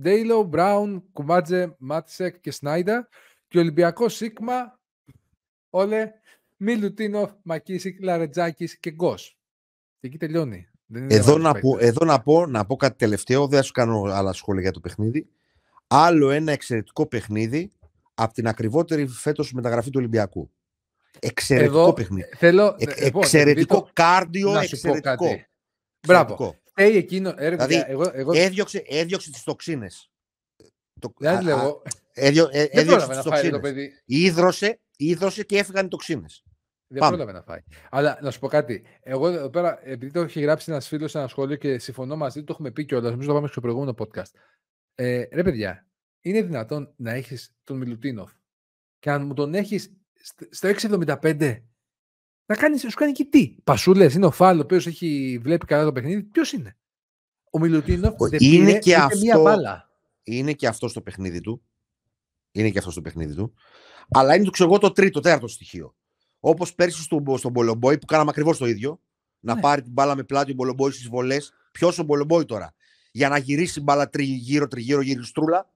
[0.00, 3.08] Ντέιλο, Μπράουν, Κουμάτζε, Μάτσεκ και Σνάιντα.
[3.48, 4.80] Και Ολυμπιακός Σίγμα,
[5.70, 6.12] Όλε,
[6.64, 9.38] Μιλουτίνοφ, Μακίσικ, Λαρετζάκης και Γκος.
[10.00, 10.68] Και εκεί τελειώνει.
[11.08, 14.32] Εδώ να, πω, εδώ να, πω, να πω κάτι τελευταίο, δεν θα σου κάνω άλλα
[14.32, 15.28] σχόλια για το παιχνίδι.
[15.86, 17.72] Άλλο ένα εξαιρετικό παιχνίδι
[18.14, 20.50] από την ακριβότερη φέτος μεταγραφή του Ολυμπιακού.
[21.18, 22.28] Εξαιρετικό εδώ, παιχνίδι.
[22.36, 23.90] Θέλω, ε, εξαιρετικό το...
[23.92, 25.40] κάρδιο, εξαιρετικό.
[26.06, 26.54] Μπράβο.
[26.76, 28.32] Hey, εκείνο, ε, δηλαδή, εγώ, εγώ...
[28.34, 30.10] Έδιωξε, έδιωξε τις τοξίνες.
[31.00, 31.82] Το, δηλαδή, α, εγώ...
[32.12, 33.60] έδιω, ε, έδιωξε τις τοξίνες.
[34.04, 36.44] Ίδρωσε, ίδρωσε και έφυγαν οι τοξίνες.
[36.94, 37.16] Δεν Πάμε.
[37.16, 37.60] πρόλαβε να φάει.
[37.90, 38.84] Αλλά να σου πω κάτι.
[39.00, 42.38] Εγώ εδώ πέρα, επειδή το έχει γράψει ένας φίλος σε ένα σχόλιο και συμφωνώ μαζί
[42.38, 43.10] του, το έχουμε πει κιόλας.
[43.10, 44.30] Νομίζω το πάμε στο προηγούμενο podcast.
[44.94, 45.86] Ε, ρε παιδιά,
[46.20, 48.32] είναι δυνατόν να έχεις τον Μιλουτίνοφ
[48.98, 49.92] και αν μου τον έχεις
[50.50, 51.62] στο 6,75
[52.46, 54.88] να κάνεις, σου κάνει και τι; Πασούλες, είναι ο Φάλ, ο οποίος
[55.40, 56.22] βλέπει καλά το παιχνίδι.
[56.22, 56.76] Ποιος είναι;
[57.50, 59.90] Ο Μιλουτίνοφ δεν είναι πήρε, και αυτό, μία μπάλα.
[60.22, 61.62] Είναι και αυτό στο παιχνίδι του.
[62.52, 63.54] Είναι και αυτό στο παιχνίδι του.
[64.10, 65.94] Αλλά είναι το ξέρω το τρίτο, τέταρτο στοιχείο.
[66.46, 69.00] Όπως πέρσι στον, στον Μπολομπόη που κάναμε ακριβώς το ίδιο.
[69.40, 69.60] Να ναι.
[69.60, 71.52] πάρει την μπάλα με πλάτη ο Μπολομπόη στις βολές.
[71.72, 72.74] Ποιος ο Μπολομπόη τώρα;
[73.12, 75.70] για να γυρίσει μπάλα τριγύρω, τριγύρω, γυριστρούλα.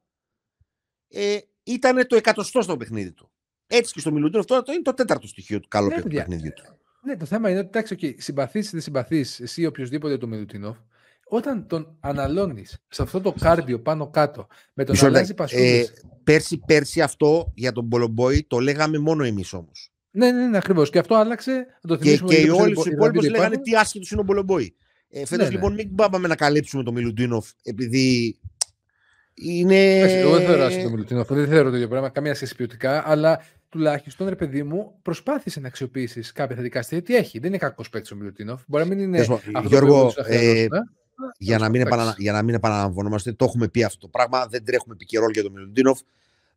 [1.08, 3.30] Ε, ήταν το εκατοστό στο παιχνίδι του.
[3.66, 6.62] Έτσι και στο Μιλουτίνοφ αυτό είναι το τέταρτο στοιχείο του καλό ναι, παιχνίδι του.
[7.02, 10.76] Ναι, το θέμα είναι ότι εντάξει, okay, συμπαθείς ή δεν συμπαθείς εσύ οποιοδήποτε του Μιλουτίνοφ,
[11.28, 15.84] όταν τον αναλώνεις σε αυτό το κάρδιο πάνω κάτω με τον αλλάζει ε,
[16.24, 19.92] πέρσι, πέρσι αυτό για τον Μπολομπόη το λέγαμε μόνο εμείς όμως.
[20.10, 20.90] Ναι, ναι, ναι, ακριβώς.
[20.90, 21.66] Και αυτό άλλαξε.
[21.88, 24.76] Το και και όλοι οι υπόλοιποι λέγανε τι άσχετο είναι ο Μπολομπόη.
[25.10, 25.50] Ε, Φέτος ναι, ναι.
[25.50, 28.38] λοιπόν μην πάμε να καλύψουμε τον Μιλουτίνοφ επειδή
[29.34, 29.98] είναι.
[29.98, 31.28] Εγώ δεν θεωρώ άσχετο τον Μιλουτίνοφ.
[31.28, 35.68] Δεν θεωρώ το ίδιο πράγμα, καμία σχέση ποιοτικά, αλλά τουλάχιστον ρε παιδί μου προσπάθησε να
[35.68, 37.02] αξιοποιήσεις κάποια θετικά στοιχεία.
[37.04, 38.62] Τι έχει, δεν είναι κακός παίκτης ο Μιλουτίνοφ.
[38.66, 39.20] Μπορεί να μην είναι.
[39.20, 40.66] αυτό Γιώργο, ε,
[41.38, 44.46] για, να μην επανα, για να μην επαναλαμβανόμαστε, το έχουμε πει αυτό το πράγμα.
[44.46, 46.00] Δεν τρέχουμε επικαιρό για τον Μιλουτίνοφ.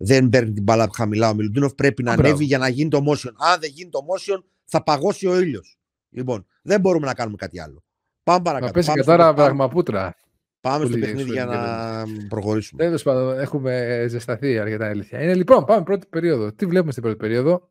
[0.04, 1.74] Δεν παίρνει την μπαλά χαμηλά ο Μιλουτίνοφ.
[1.74, 3.32] Πρέπει να ανέβει για να γίνει το motion.
[3.38, 5.78] Αν δεν γίνει το motion, θα παγώσει ο ήλιος.
[6.10, 7.84] Λοιπόν, δεν μπορούμε να κάνουμε κάτι άλλο.
[8.24, 8.66] Πάμε παρακάτω.
[8.66, 10.16] Να πέσει και τώρα πραγμαπούτρα.
[10.62, 12.84] Πάμε στο παιχνίδι για να προχωρήσουμε.
[12.84, 15.22] Τέλος πάντων, έχουμε ζεσταθεί αρκετά αλήθεια.
[15.22, 16.52] Είναι λοιπόν, πάμε πρώτη περίοδο.
[16.54, 17.70] Τι βλέπουμε στην πρώτη περίοδο;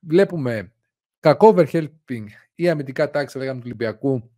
[0.00, 0.72] Βλέπουμε
[1.20, 2.24] κακό overhelping
[2.54, 4.30] ή αμυντικά τάξη, λέγαμε του Ολυμπιακού,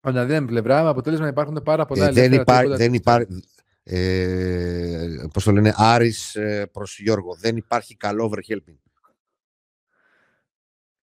[0.00, 2.76] αναδύναμη πλευρά, με αποτέλεσμα να υπάρχουν πάρα πολλά ε, δεν υπάρχει.
[2.76, 3.44] Δεν υπάρχει
[3.82, 7.36] ε, πώς το λένε, Άρης ε, προς Γιώργο.
[7.36, 8.76] Δεν υπάρχει καλό overhelping.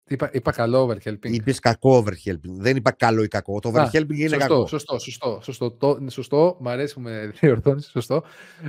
[0.09, 1.31] Είπα, είπα καλό overhelping.
[1.31, 2.57] Είπες κακό overhelping.
[2.57, 3.59] Δεν είπα καλό ή κακό.
[3.59, 4.67] Το overhelping είναι σωστό, κακό.
[4.67, 5.39] Σωστό, σωστό.
[5.43, 5.71] Σωστό.
[5.71, 6.57] Το, σωστό.
[6.59, 7.89] Μ' αρέσει που με διορθώνεις.
[7.89, 8.23] Σωστό.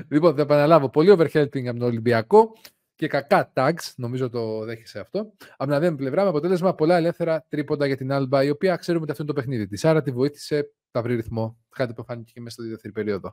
[0.08, 0.90] Λοιπόν, θα επαναλάβω.
[0.90, 2.52] Πολύ overhelping από τον Ολυμπιακό
[2.94, 3.92] και κακά tags.
[3.96, 5.18] Νομίζω το δέχεσαι αυτό.
[5.50, 9.02] Από την αδέμη πλευρά με αποτέλεσμα πολλά ελεύθερα τρίποντα για την Alba, η οποία ξέρουμε
[9.02, 9.84] ότι αυτό είναι το παιχνίδι της.
[9.84, 11.58] Άρα τη βοήθησε τα βρει ρυθμό.
[11.68, 13.32] Κάτι που φάνηκε και μέσα στη δεύτερη περίοδο.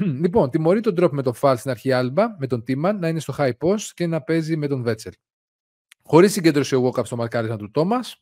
[0.22, 3.20] λοιπόν, τιμωρεί τον drop με τον Fall στην αρχή Alba, με τον Τίμαν να είναι
[3.20, 5.12] στο high post και να παίζει με τον Βέτσελ.
[6.02, 8.20] Χωρίς συγκέντρωση ο Walkup στο μαρκάρισμα του Τόμας.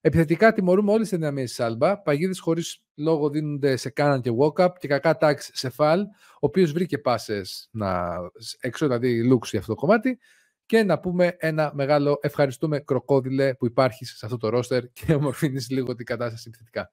[0.00, 2.02] Επιθετικά τιμωρούμε όλες τις δυναμίε της Άλμπα.
[2.02, 6.06] Παγίδες χωρίς λόγο δίνονται σε Κάναν και Walkup και κακά τάξη σε Φαλ, ο
[6.38, 8.16] οποίος βρήκε πάσες να
[8.60, 10.18] έξω, δηλαδή λούξ για αυτό το κομμάτι.
[10.66, 15.70] Και να πούμε ένα μεγάλο ευχαριστούμε κροκόδιλε που υπάρχει σε αυτό το ρόστερ και ομορφύνεις
[15.70, 16.92] λίγο την κατάσταση επιθετικά.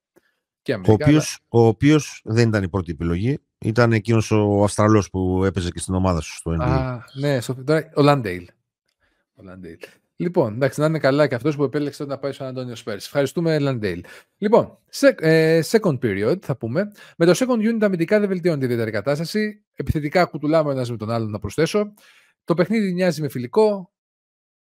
[0.63, 2.35] Και Αμερικά, ο οποίος αλλά...
[2.35, 3.39] δεν ήταν η πρώτη επιλογή.
[3.57, 6.63] Ήταν εκείνος ο Αστραλό που έπαιζε και στην ομάδα σου στο NBA.
[6.63, 7.55] Α, ναι, στο...
[7.95, 8.47] ο Λαντέιλ.
[9.35, 9.77] Ο Λαντέιλ.
[10.15, 13.05] Λοιπόν, εντάξει, να είναι καλά και αυτός που επέλεξε να πάει στο San Antonio Spurs.
[13.05, 14.03] Ευχαριστούμε, Λαντέιλ.
[14.37, 14.77] Λοιπόν,
[15.19, 16.91] ε, second period θα πούμε.
[17.17, 19.63] Με το second unit αμυντικά δεν βελτιώνεται η ιδιαίτερη κατάσταση.
[19.75, 21.93] Επιθετικά κουτουλάμε ένας με τον άλλον να προσθέσω.
[22.43, 23.91] Το παιχνίδι μοιάζει με φιλικό.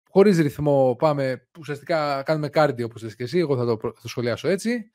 [0.10, 1.48] Χωρίς ρυθμό πάμε.
[1.60, 3.40] Ουσιαστικά κάνουμε cardio όπως και εσύ.
[3.40, 4.92] Εγώ θα το, θα το σχολιάσω έτσι.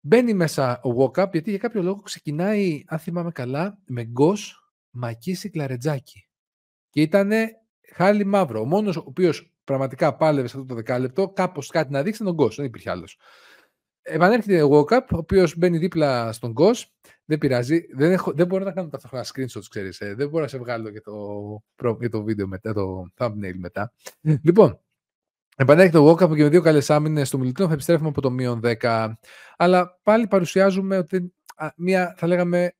[0.00, 5.50] Μπαίνει μέσα ο Walkup γιατί για κάποιο λόγο ξεκινάει, αν θυμάμαι καλά, με Goss, McKissic,
[5.50, 6.28] Λαρεντζάκη.
[6.90, 7.30] Και ήταν
[7.94, 8.60] χάλι μαύρο.
[8.60, 12.36] Ο μόνος ο οποίος πραγματικά πάλευε σε αυτό το δεκάλεπτο, κάπως κάτι να δείξει, ήταν
[12.36, 12.56] τον Γκος.
[12.56, 13.18] Δεν υπήρχε άλλος.
[14.02, 16.94] Επανέρχεται ο Walkup, ο οποίος μπαίνει δίπλα στον Γκος.
[17.24, 17.86] Δεν πειράζει.
[17.94, 20.00] Δεν, έχω, δεν μπορώ να κάνω ταυτόχρονα screenshots, ξέρεις.
[20.00, 20.14] Ε.
[20.14, 23.92] Δεν μπορώ να σε βγάλω για το, για το βίντεο μετά, το thumbnail μετά.
[24.42, 24.80] λοιπόν,
[25.60, 28.60] Επανέρχεται ο Walkup και με δύο καλές άμυνες στο μιλητό θα επιστρέφουμε από το μείον
[28.80, 29.12] 10.
[29.56, 31.32] Αλλά πάλι παρουσιάζουμε ότι
[31.76, 32.74] μια, θα λέγαμε,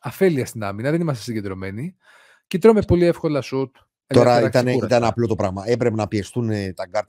[0.00, 0.90] αφέλεια στην άμυνα.
[0.90, 1.96] Δεν είμαστε συγκεντρωμένοι.
[2.46, 3.76] Και τρώμε πολύ εύκολα σουτ.
[4.06, 5.62] Τώρα ήταν, ήταν απλό το πράγμα.
[5.66, 7.06] Έπρεπε να πιεστούν τα γκαρντ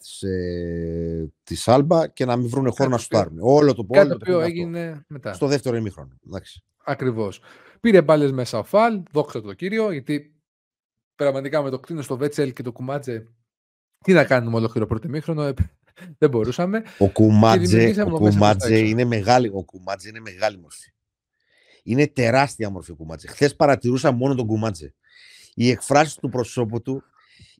[1.43, 3.37] της ε, Άλμπα και να μην βρουν χώρο να σουτάρουν.
[3.39, 4.07] Όλο το πόλεμο.
[4.07, 5.33] Κάτι το οποίο έγινε μετά.
[5.33, 6.19] Στο δεύτερο ημίχρονο.
[6.83, 7.41] Ακριβώς.
[7.79, 10.35] Πήρε μπάλες μέσα ο Φαλ, δόξα τω Κυρίω, γιατί
[11.15, 13.27] πραγματικά με το κτήνος το Wetzell και το Κουμάτζε.
[14.03, 15.53] Τι να κάνουμε ολόκληρο πρώτο ημίχρονο, ε,
[16.17, 16.83] δεν μπορούσαμε.
[16.97, 20.91] Ο Κουμάτζε, ο Κουμάτζε είναι μεγάλη, ο Κουμάτζε είναι μεγάλη μορφή.
[21.83, 23.27] Είναι τεράστια μορφή ο Κουμάτζε.
[23.27, 24.93] Χθες παρατηρούσα μόνο τον Κουμάτζε
[25.59, 27.03] η εκφράση του προσώπου του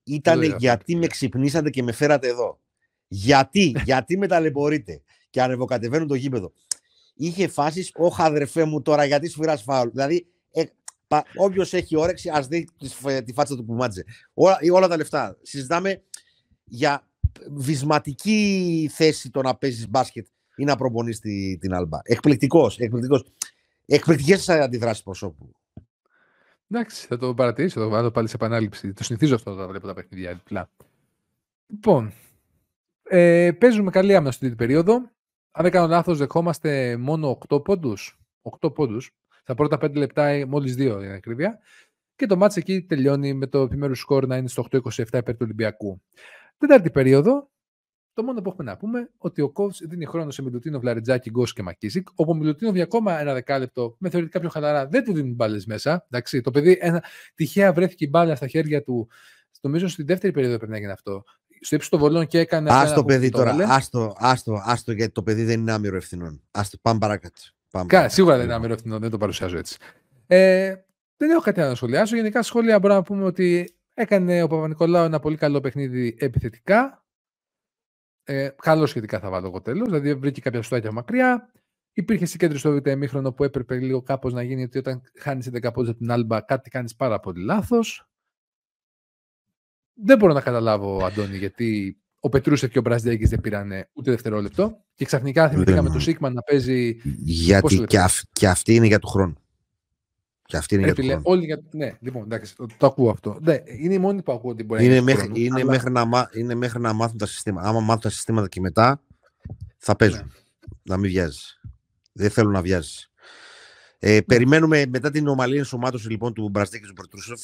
[0.04, 2.60] ήταν γιατί με ξυπνήσατε και με φέρατε εδώ;
[3.08, 6.54] Γιατί, γιατί με ταλαιπωρείτε και ανεβοκατεβαίνουν το γήπεδο;
[7.16, 10.64] Είχε φάσεις, όχι αδερφέ μου τώρα, γιατί σφυρά φάουλ; Δηλαδή, ε,
[11.36, 12.68] όποιος έχει όρεξη, ας δει
[13.26, 14.06] τη φάτσα του που μάτζε.
[14.34, 15.38] Όλα, όλα τα λεφτά.
[15.42, 16.02] Συζητάμε
[16.68, 17.08] για
[17.54, 21.20] βυσματική θέση το να παίζεις μπάσκετ ή να προπονείς
[21.60, 22.00] την Αλμπά.
[22.04, 22.78] Εκπληκτικός.
[22.80, 23.24] Εκπληκτικός.
[23.86, 25.52] Εκπληκτικές αντιδράσεις προσώπου.
[26.70, 28.94] Εντάξει, θα το παρατηρήσω, θα το βάλω πάλι σε επανάληψη.
[28.94, 30.70] Το συνηθίζω αυτό όταν βλέπω τα παιχνίδια διπλά.
[31.68, 32.12] Λοιπόν,
[33.04, 34.94] ε, παίζουμε καλή άμυνα στην τρίτη περίοδο.
[35.52, 38.20] Αν δεν κάνω λάθος, δεχόμαστε μόνο 8 πόντους.
[38.42, 39.12] 8 πόντους.
[39.42, 41.60] Στα πρώτα 5 λεπτά, μόλις 2 για την ακρίβεια.
[42.16, 45.42] Και το μάτς εκεί τελειώνει με το επιμέρους σκορ να είναι στο 8-27 υπέρ του
[45.42, 46.02] Ολυμπιακού.
[46.58, 47.50] Τέταρτη περίοδο,
[48.14, 51.54] το μόνο που έχουμε να πούμε ότι ο Κόβ δίνει χρόνο σε Μιλουτίνο, Βλαριτζάκη, Γκος
[51.54, 52.08] και Μακίσικ.
[52.16, 55.66] Όπου ο Μιλουτίνο για ακόμα ένα δεκάλεπτο, με θεωρητικά πιο χαλαρά, δεν του δίνουν μπάλες
[55.66, 56.06] μέσα.
[56.10, 57.04] Εντάξει, το παιδί ένα,
[57.36, 59.10] τυχαία βρέθηκε η μπάλα στα χέρια του.
[59.62, 61.24] Νομίζω στη δεύτερη περίοδο πρέπει να γίνει αυτό.
[61.62, 62.74] Στο ύψος των βολών και έκανε.
[62.74, 63.56] Α το παιδί τώρα.
[63.60, 66.44] Άστο, άστο, άστο, γιατί το παιδί δεν είναι άμυρο ευθυνών.
[66.52, 67.42] Άστο, πάμε παρακάτω.
[67.72, 67.86] Πάμε.
[67.88, 69.78] Κα, σίγουρα δεν είναι αμερόφθηνο, δεν το παρουσιάζω έτσι.
[70.28, 70.76] Ε,
[71.18, 72.16] δεν έχω κάτι άλλο να σχολιάσω.
[72.16, 77.06] Γενικά σχόλια μπορούμε να πούμε ότι έκανε ο Παπα-Νικολάου ένα πολύ καλό παιχνίδι επιθετικά.
[78.24, 79.88] Ε, καλό σχετικά θα βάλω εγώ τέλος.
[79.88, 81.52] Δηλαδή βρήκε κάποια στοάκια μακριά.
[81.94, 85.74] Υπήρχε συγκέντρωση στο β' ημίχρονο που έπρεπε λίγο κάπως να γίνει ότι όταν χάνεις 11
[85.74, 88.10] πόντους από την άλμπα κάτι κάνεις πάρα πολύ λάθος.
[89.94, 94.84] Δεν μπορώ να καταλάβω, Αντώνη, γιατί ο Πετρούσεφ και ο Μπραζδέκης δεν πήραν ούτε δευτερόλεπτο.
[94.96, 97.02] Και ξαφνικά θυμηθήκαμε το Σίγμα να παίζει.
[97.24, 99.36] Γιατί και, αυ, και αυτή είναι για του χρόνου.
[100.48, 101.22] Και αυτή είναι για του χρόνου.
[101.24, 101.62] Όλοι για...
[101.72, 103.38] Ναι, λοιπόν, εντάξει, το, το ακούω αυτό.
[103.42, 105.72] Ναι, είναι η μόνη που ακούω ότι μπορεί είναι να μέχρι, χρόνου, είναι, αλλά...
[105.72, 107.68] μέχρι να, είναι μέχρι να μάθουν τα συστήματα.
[107.68, 109.02] Άμα μάθουν τα συστήματα και μετά
[109.78, 110.20] θα παίζουν.
[110.20, 110.26] Ναι.
[110.84, 111.62] Να μην βιάζεις.
[112.12, 113.12] Δεν θέλω να βιάζεις.
[114.00, 114.22] Ε, ναι.
[114.22, 117.40] Περιμένουμε μετά την ομαλή ενσωμάτωση λοιπόν του Μπραζδέκη και του Περτρούσεφ.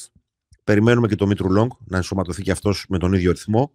[0.64, 3.72] Περιμένουμε και το Μήτρου Λόγκ να ενσωματωθεί και αυτός με τον ίδιο ρυθμό.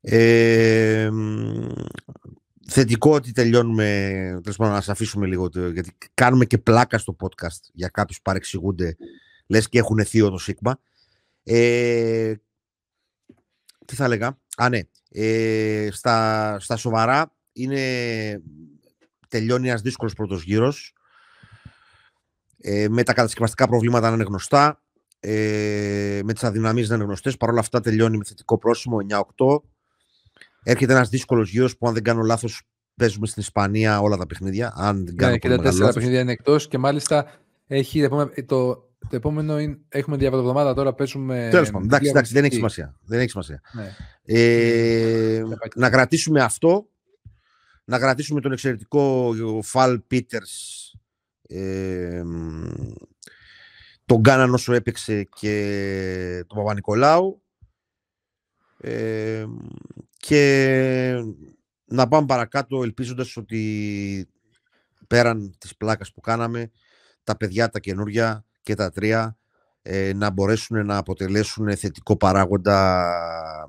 [0.00, 1.10] Ε,
[2.70, 3.84] θετικό ότι τελειώνουμε,
[4.42, 8.22] τέλος πάντων να σας αφήσουμε λίγο, γιατί κάνουμε και πλάκα στο podcast για κάποιους που
[8.22, 8.96] παρεξηγούνται,
[9.46, 10.80] λες και έχουν θείο το Σίγμα.
[11.42, 12.34] Ε,
[13.84, 18.42] τι θα έλεγα, α ναι, ε, στα, στα σοβαρά είναι,
[19.28, 20.94] τελειώνει ένας δύσκολος πρώτος γύρος,
[22.58, 24.82] ε, με τα κατασκευαστικά προβλήματα να είναι γνωστά,
[25.20, 29.62] ε, με τις αδυναμίες να είναι γνωστές, παρόλα αυτά τελειώνει με θετικό πρόσημο 9-8,
[30.62, 32.62] Έρχεται ένας δύσκολος γύρος που, αν δεν κάνω λάθος,
[32.94, 34.72] παίζουμε στην Ισπανία όλα τα παιχνίδια.
[34.76, 37.26] Αν δεν κάνω ναι, και τα τέσσερα παιχνίδια είναι εκτός και μάλιστα
[37.66, 38.08] έχει,
[38.46, 38.74] το,
[39.08, 41.48] το επόμενο είναι, έχουμε διαβατοβδομάδα τώρα παίζουμε.
[41.50, 42.98] Τέλος πάντων, εντάξει, εντάξει, δεν έχει σημασία.
[43.04, 43.60] Δεν έχει σημασία.
[43.72, 43.94] Ναι.
[44.24, 45.42] Ε,
[45.74, 46.88] να κρατήσουμε αυτό.
[47.84, 50.94] Να κρατήσουμε τον εξαιρετικό Φαλ Πίτερς.
[51.42, 52.22] Ε,
[54.04, 57.42] τον Κάναν όσο έπαιξε και τον Παπα-Νικολάου.
[58.80, 59.44] Ε,
[60.20, 61.24] και
[61.84, 64.28] να πάμε παρακάτω ελπίζοντας ότι
[65.06, 66.70] πέραν της πλάκας που κάναμε
[67.24, 69.36] τα παιδιά τα καινούρια και τα τρία
[69.82, 73.08] ε, να μπορέσουν να αποτελέσουν θετικό παράγοντα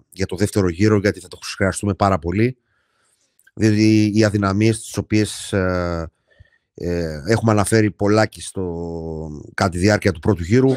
[0.09, 2.57] για το δεύτερο γύρο γιατί θα το χρειαστούμε πάρα πολύ
[3.53, 6.11] διότι οι αδυναμίες τις οποίες ε,
[6.73, 10.71] ε, έχουμε αναφέρει πολλάκι στο, κατά τη διάρκεια του πρώτου γύρου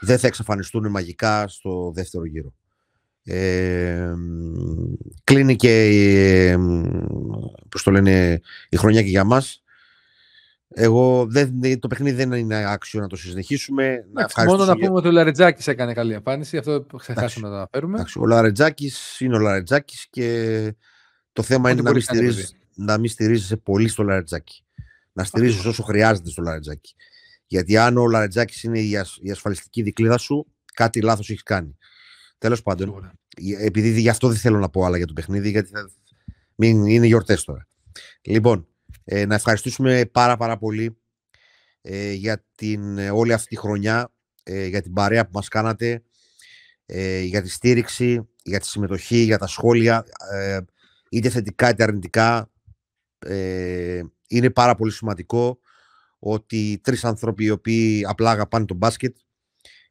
[0.00, 2.54] δεν θα εξαφανιστούν μαγικά στο δεύτερο γύρο.
[3.28, 4.12] Ε,
[5.24, 6.56] κλείνει και ε,
[7.68, 9.60] πώς το λένε, η χρονιά και για μας.
[10.68, 14.04] Εγώ δεν, το παιχνίδι δεν είναι άξιο να το συνεχίσουμε.
[14.46, 16.56] μόνο να πούμε ότι ο Λαρετζάκης έκανε καλή εμφάνιση.
[16.56, 18.04] Αυτό ξεχάσαμε να το αναφέρουμε.
[18.16, 20.74] Ο Λαρετζάκης είναι ο Λαρετζάκης και
[21.32, 24.64] το θέμα είναι να μην, στηρίζεις, να μην στηρίζεσαι πολύ στο Λαρετζάκη.
[25.12, 26.94] Να στηρίζει όσο χρειάζεται στο Λαρετζάκη.
[27.46, 28.78] Γιατί αν ο Λαρετζάκης είναι
[29.20, 31.76] η, ασφαλιστική δικλίδα σου, κάτι λάθος έχεις κάνει.
[32.38, 33.18] Τέλος πάντων,
[33.60, 35.90] επειδή γι' αυτό δεν θέλω να πω άλλα για το παιχνίδι, γιατί θα...
[36.54, 37.68] μην είναι γιορτές τώρα.
[38.22, 38.68] Λοιπόν,
[39.04, 40.96] ε, να ευχαριστήσουμε πάρα πάρα πολύ
[41.80, 44.12] ε, για την, ε, όλη αυτή τη χρονιά,
[44.42, 46.02] ε, για την παρέα που μας κάνατε,
[46.86, 50.04] ε, για τη στήριξη, για τη συμμετοχή, για τα σχόλια,
[51.10, 52.50] είτε θετικά είτε αρνητικά.
[54.28, 55.58] είναι πάρα πολύ σημαντικό
[56.18, 59.16] ότι τρεις άνθρωποι οι οποίοι απλά αγαπάνε τον μπάσκετ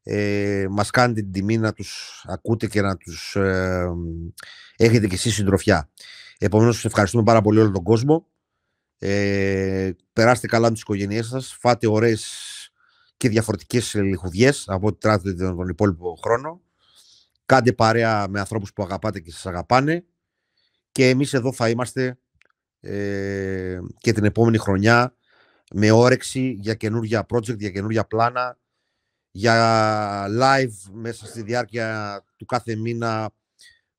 [0.07, 3.87] ε, μας κάνετε την τιμή να τους ακούτε και να τους ε,
[4.75, 5.89] έχετε και εσείς συντροφιά.
[6.37, 8.27] Επομένως, σας ευχαριστούμε πάρα πολύ όλο τον κόσμο.
[8.97, 12.25] Ε, περάστε καλά με τις οικογένειές σας, φάτε ωραίες
[13.17, 16.61] και διαφορετικές λιχουδιές από ό,τι τράτετε τον υπόλοιπο χρόνο.
[17.45, 20.05] Κάντε παρέα με ανθρώπους που αγαπάτε και σας αγαπάνε.
[20.91, 22.17] Και εμείς εδώ θα είμαστε
[22.79, 25.15] ε, και την επόμενη χρονιά
[25.71, 28.59] με όρεξη για καινούργια project, για καινούργια πλάνα,
[29.37, 33.31] για live μέσα στη διάρκεια του κάθε μήνα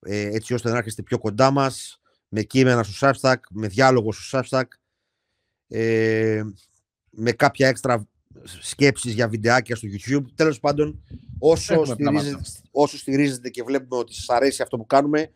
[0.01, 4.41] ε, έτσι ώστε να έρχεστε πιο κοντά μας με κείμενα στο Substack, με διάλογο στο
[4.41, 4.64] Substack
[5.68, 6.43] ε,
[7.11, 8.09] με κάποια έξτρα
[8.61, 10.24] σκέψεις για βιντεάκια στο YouTube.
[10.34, 11.03] Τέλος πάντων,
[11.39, 15.30] όσο στηρίζετε, όσο στηρίζετε και βλέπουμε ότι σας αρέσει αυτό που κάνουμε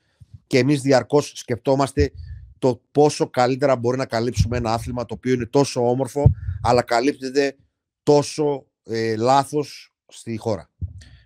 [0.47, 2.13] και εμείς διαρκώς σκεφτόμαστε
[2.59, 6.31] το πόσο καλύτερα μπορεί να καλύψουμε ένα άθλημα το οποίο είναι τόσο όμορφο
[6.63, 7.57] αλλά καλύπτεται
[8.03, 10.71] τόσο ε, λάθος στη χώρα.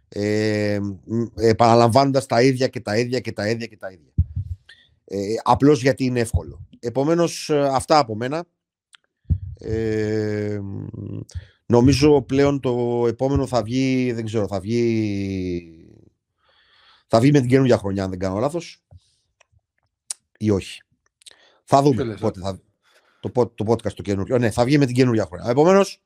[0.09, 0.81] Ε,
[1.37, 4.13] επαναλαμβάνοντας τα ίδια και τα ίδια και τα ίδια και τα ίδια.
[5.05, 6.67] Ε, απλώς γιατί είναι εύκολο.
[6.79, 8.45] Επομένως, ε, αυτά από μένα.
[9.59, 10.61] Ε,
[11.67, 15.87] νομίζω πλέον το επόμενο θα βγει, δεν ξέρω, θα βγει,
[17.07, 18.83] θα βγει με την καινούργια χρονιά, αν δεν κάνω λάθος.
[20.39, 20.83] Ή όχι.
[21.65, 22.61] Θα δούμε πότε θα,
[23.21, 24.39] το, το podcast το καινούργιο.
[24.39, 25.51] Ναι, θα βγει με την καινούργια χρονιά.
[25.51, 26.04] Επομένως,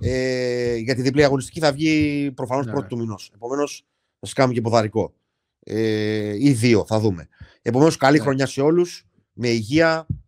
[0.00, 2.72] ε, για τη διπλή αγωνιστική θα βγει προφανώς ναι.
[2.72, 3.30] πρώτη του μηνός.
[3.34, 3.84] Επομένως,
[4.20, 5.14] θα σας κάνουμε και ποδαρικό.
[5.60, 7.28] Ε, ή δύο, θα δούμε.
[7.62, 8.22] Επομένως, καλή ναι.
[8.22, 9.02] χρονιά σε όλους.
[9.32, 10.18] Με υγεία και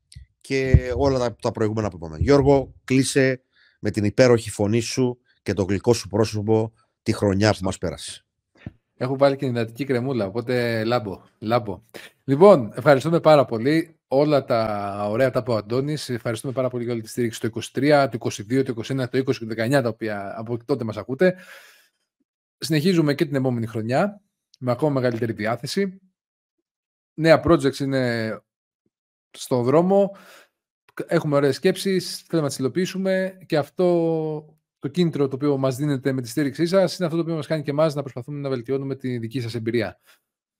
[0.41, 2.17] και όλα τα, τα προηγούμενα που είπαμε.
[2.19, 3.43] Γιώργο, κλείσε
[3.81, 8.25] με την υπέροχη φωνή σου και το γλυκό σου πρόσωπο τη χρονιά που μας πέρασε.
[9.03, 11.23] Έχω βάλει και δυνατική κρεμούλα, οπότε λάμπω.
[11.39, 11.83] λάμπο.
[12.25, 16.09] Λοιπόν, ευχαριστούμε πάρα πολύ όλα τα ωραία τα που ο Αντώνης.
[16.09, 19.37] Ευχαριστούμε πάρα πολύ για όλη τη στήριξη το 23, το 22, το 21, το 20
[19.39, 21.37] και το 19, τα οποία από τότε μας ακούτε.
[22.59, 24.23] Συνεχίζουμε και την επόμενη χρονιά
[24.59, 26.01] με ακόμα μεγαλύτερη διάθεση.
[27.15, 28.35] Νέα projects είναι
[29.31, 30.17] στον δρόμο.
[31.07, 36.13] Έχουμε ωραίες σκέψεις, θέλουμε να τις υλοποιήσουμε και αυτό το κίνητρο το οποίο μας δίνεται
[36.13, 38.49] με τη στήριξή σας είναι αυτό το οποίο μας κάνει και εμάς να προσπαθούμε να
[38.49, 39.99] βελτιώνουμε τη δική σας εμπειρία.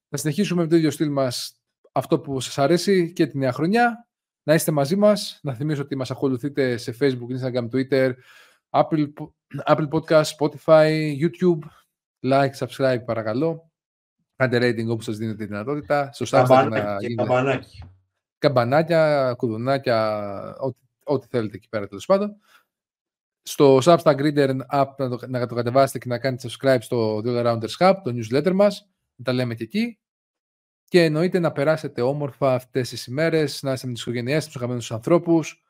[0.09, 1.61] Να συνεχίσουμε με το ίδιο στυλ μας
[1.91, 4.07] αυτό που σας αρέσει και τη νέα χρονιά.
[4.43, 5.39] Να είστε μαζί μας.
[5.43, 8.13] Να θυμίσω ότι μας ακολουθείτε σε Facebook, Instagram, Twitter,
[8.69, 9.07] Apple,
[9.65, 11.59] Apple Podcast, Spotify, YouTube.
[12.23, 13.71] Like, subscribe παρακαλώ.
[14.35, 16.09] Κάντε rating όπου σας δίνετε τη δυνατότητα.
[16.13, 17.83] Στο Καμπανάκι και καμπανάκι.
[18.37, 20.27] Καμπανάκια, κουδουνάκια,
[20.59, 22.37] ό,τι, ό,τι θέλετε εκεί πέρα τέλος πάντων.
[23.41, 27.27] Στο Substack Reader app να το, να το κατεβάσετε και να κάνετε subscribe στο The
[27.27, 28.89] All Rounders Hub, το newsletter μας.
[29.23, 29.99] Τα λέμε και εκεί.
[30.87, 34.91] Και εννοείται να περάσετε όμορφα αυτές τις ημέρες, να είστε με τις οικογένειές, τους αγαπημένους
[34.91, 35.63] ανθρώπους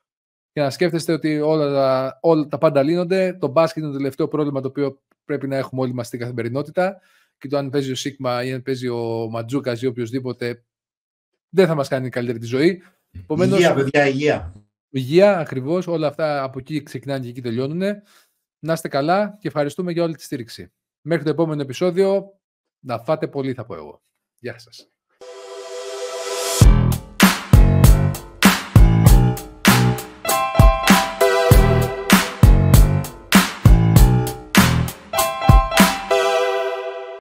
[0.53, 3.37] και να σκέφτεστε ότι όλα τα, όλα τα πάντα λύνονται.
[3.39, 7.01] Το μπάσκετ είναι το τελευταίο πρόβλημα το οποίο πρέπει να έχουμε όλοι μας στην καθημερινότητα
[7.37, 10.63] και το αν παίζει ο Σίγμα ή αν παίζει ο Ματζούκας ή οποιοδήποτε
[11.49, 12.81] δεν θα μας κάνει καλύτερη τη ζωή.
[13.11, 14.53] Επομένως, υγεία, παιδιά, υγεία.
[14.93, 15.87] Υγεία, ακριβώς.
[15.87, 17.81] Όλα αυτά από εκεί ξεκινάνε και εκεί τελειώνουν.
[18.59, 20.71] Να είστε καλά και ευχαριστούμε για όλη τη στήριξη.
[21.01, 22.39] Μέχρι το επόμενο επεισόδιο,
[22.79, 24.03] να φάτε πολύ θα πω εγώ.
[24.39, 24.90] Γεια σας.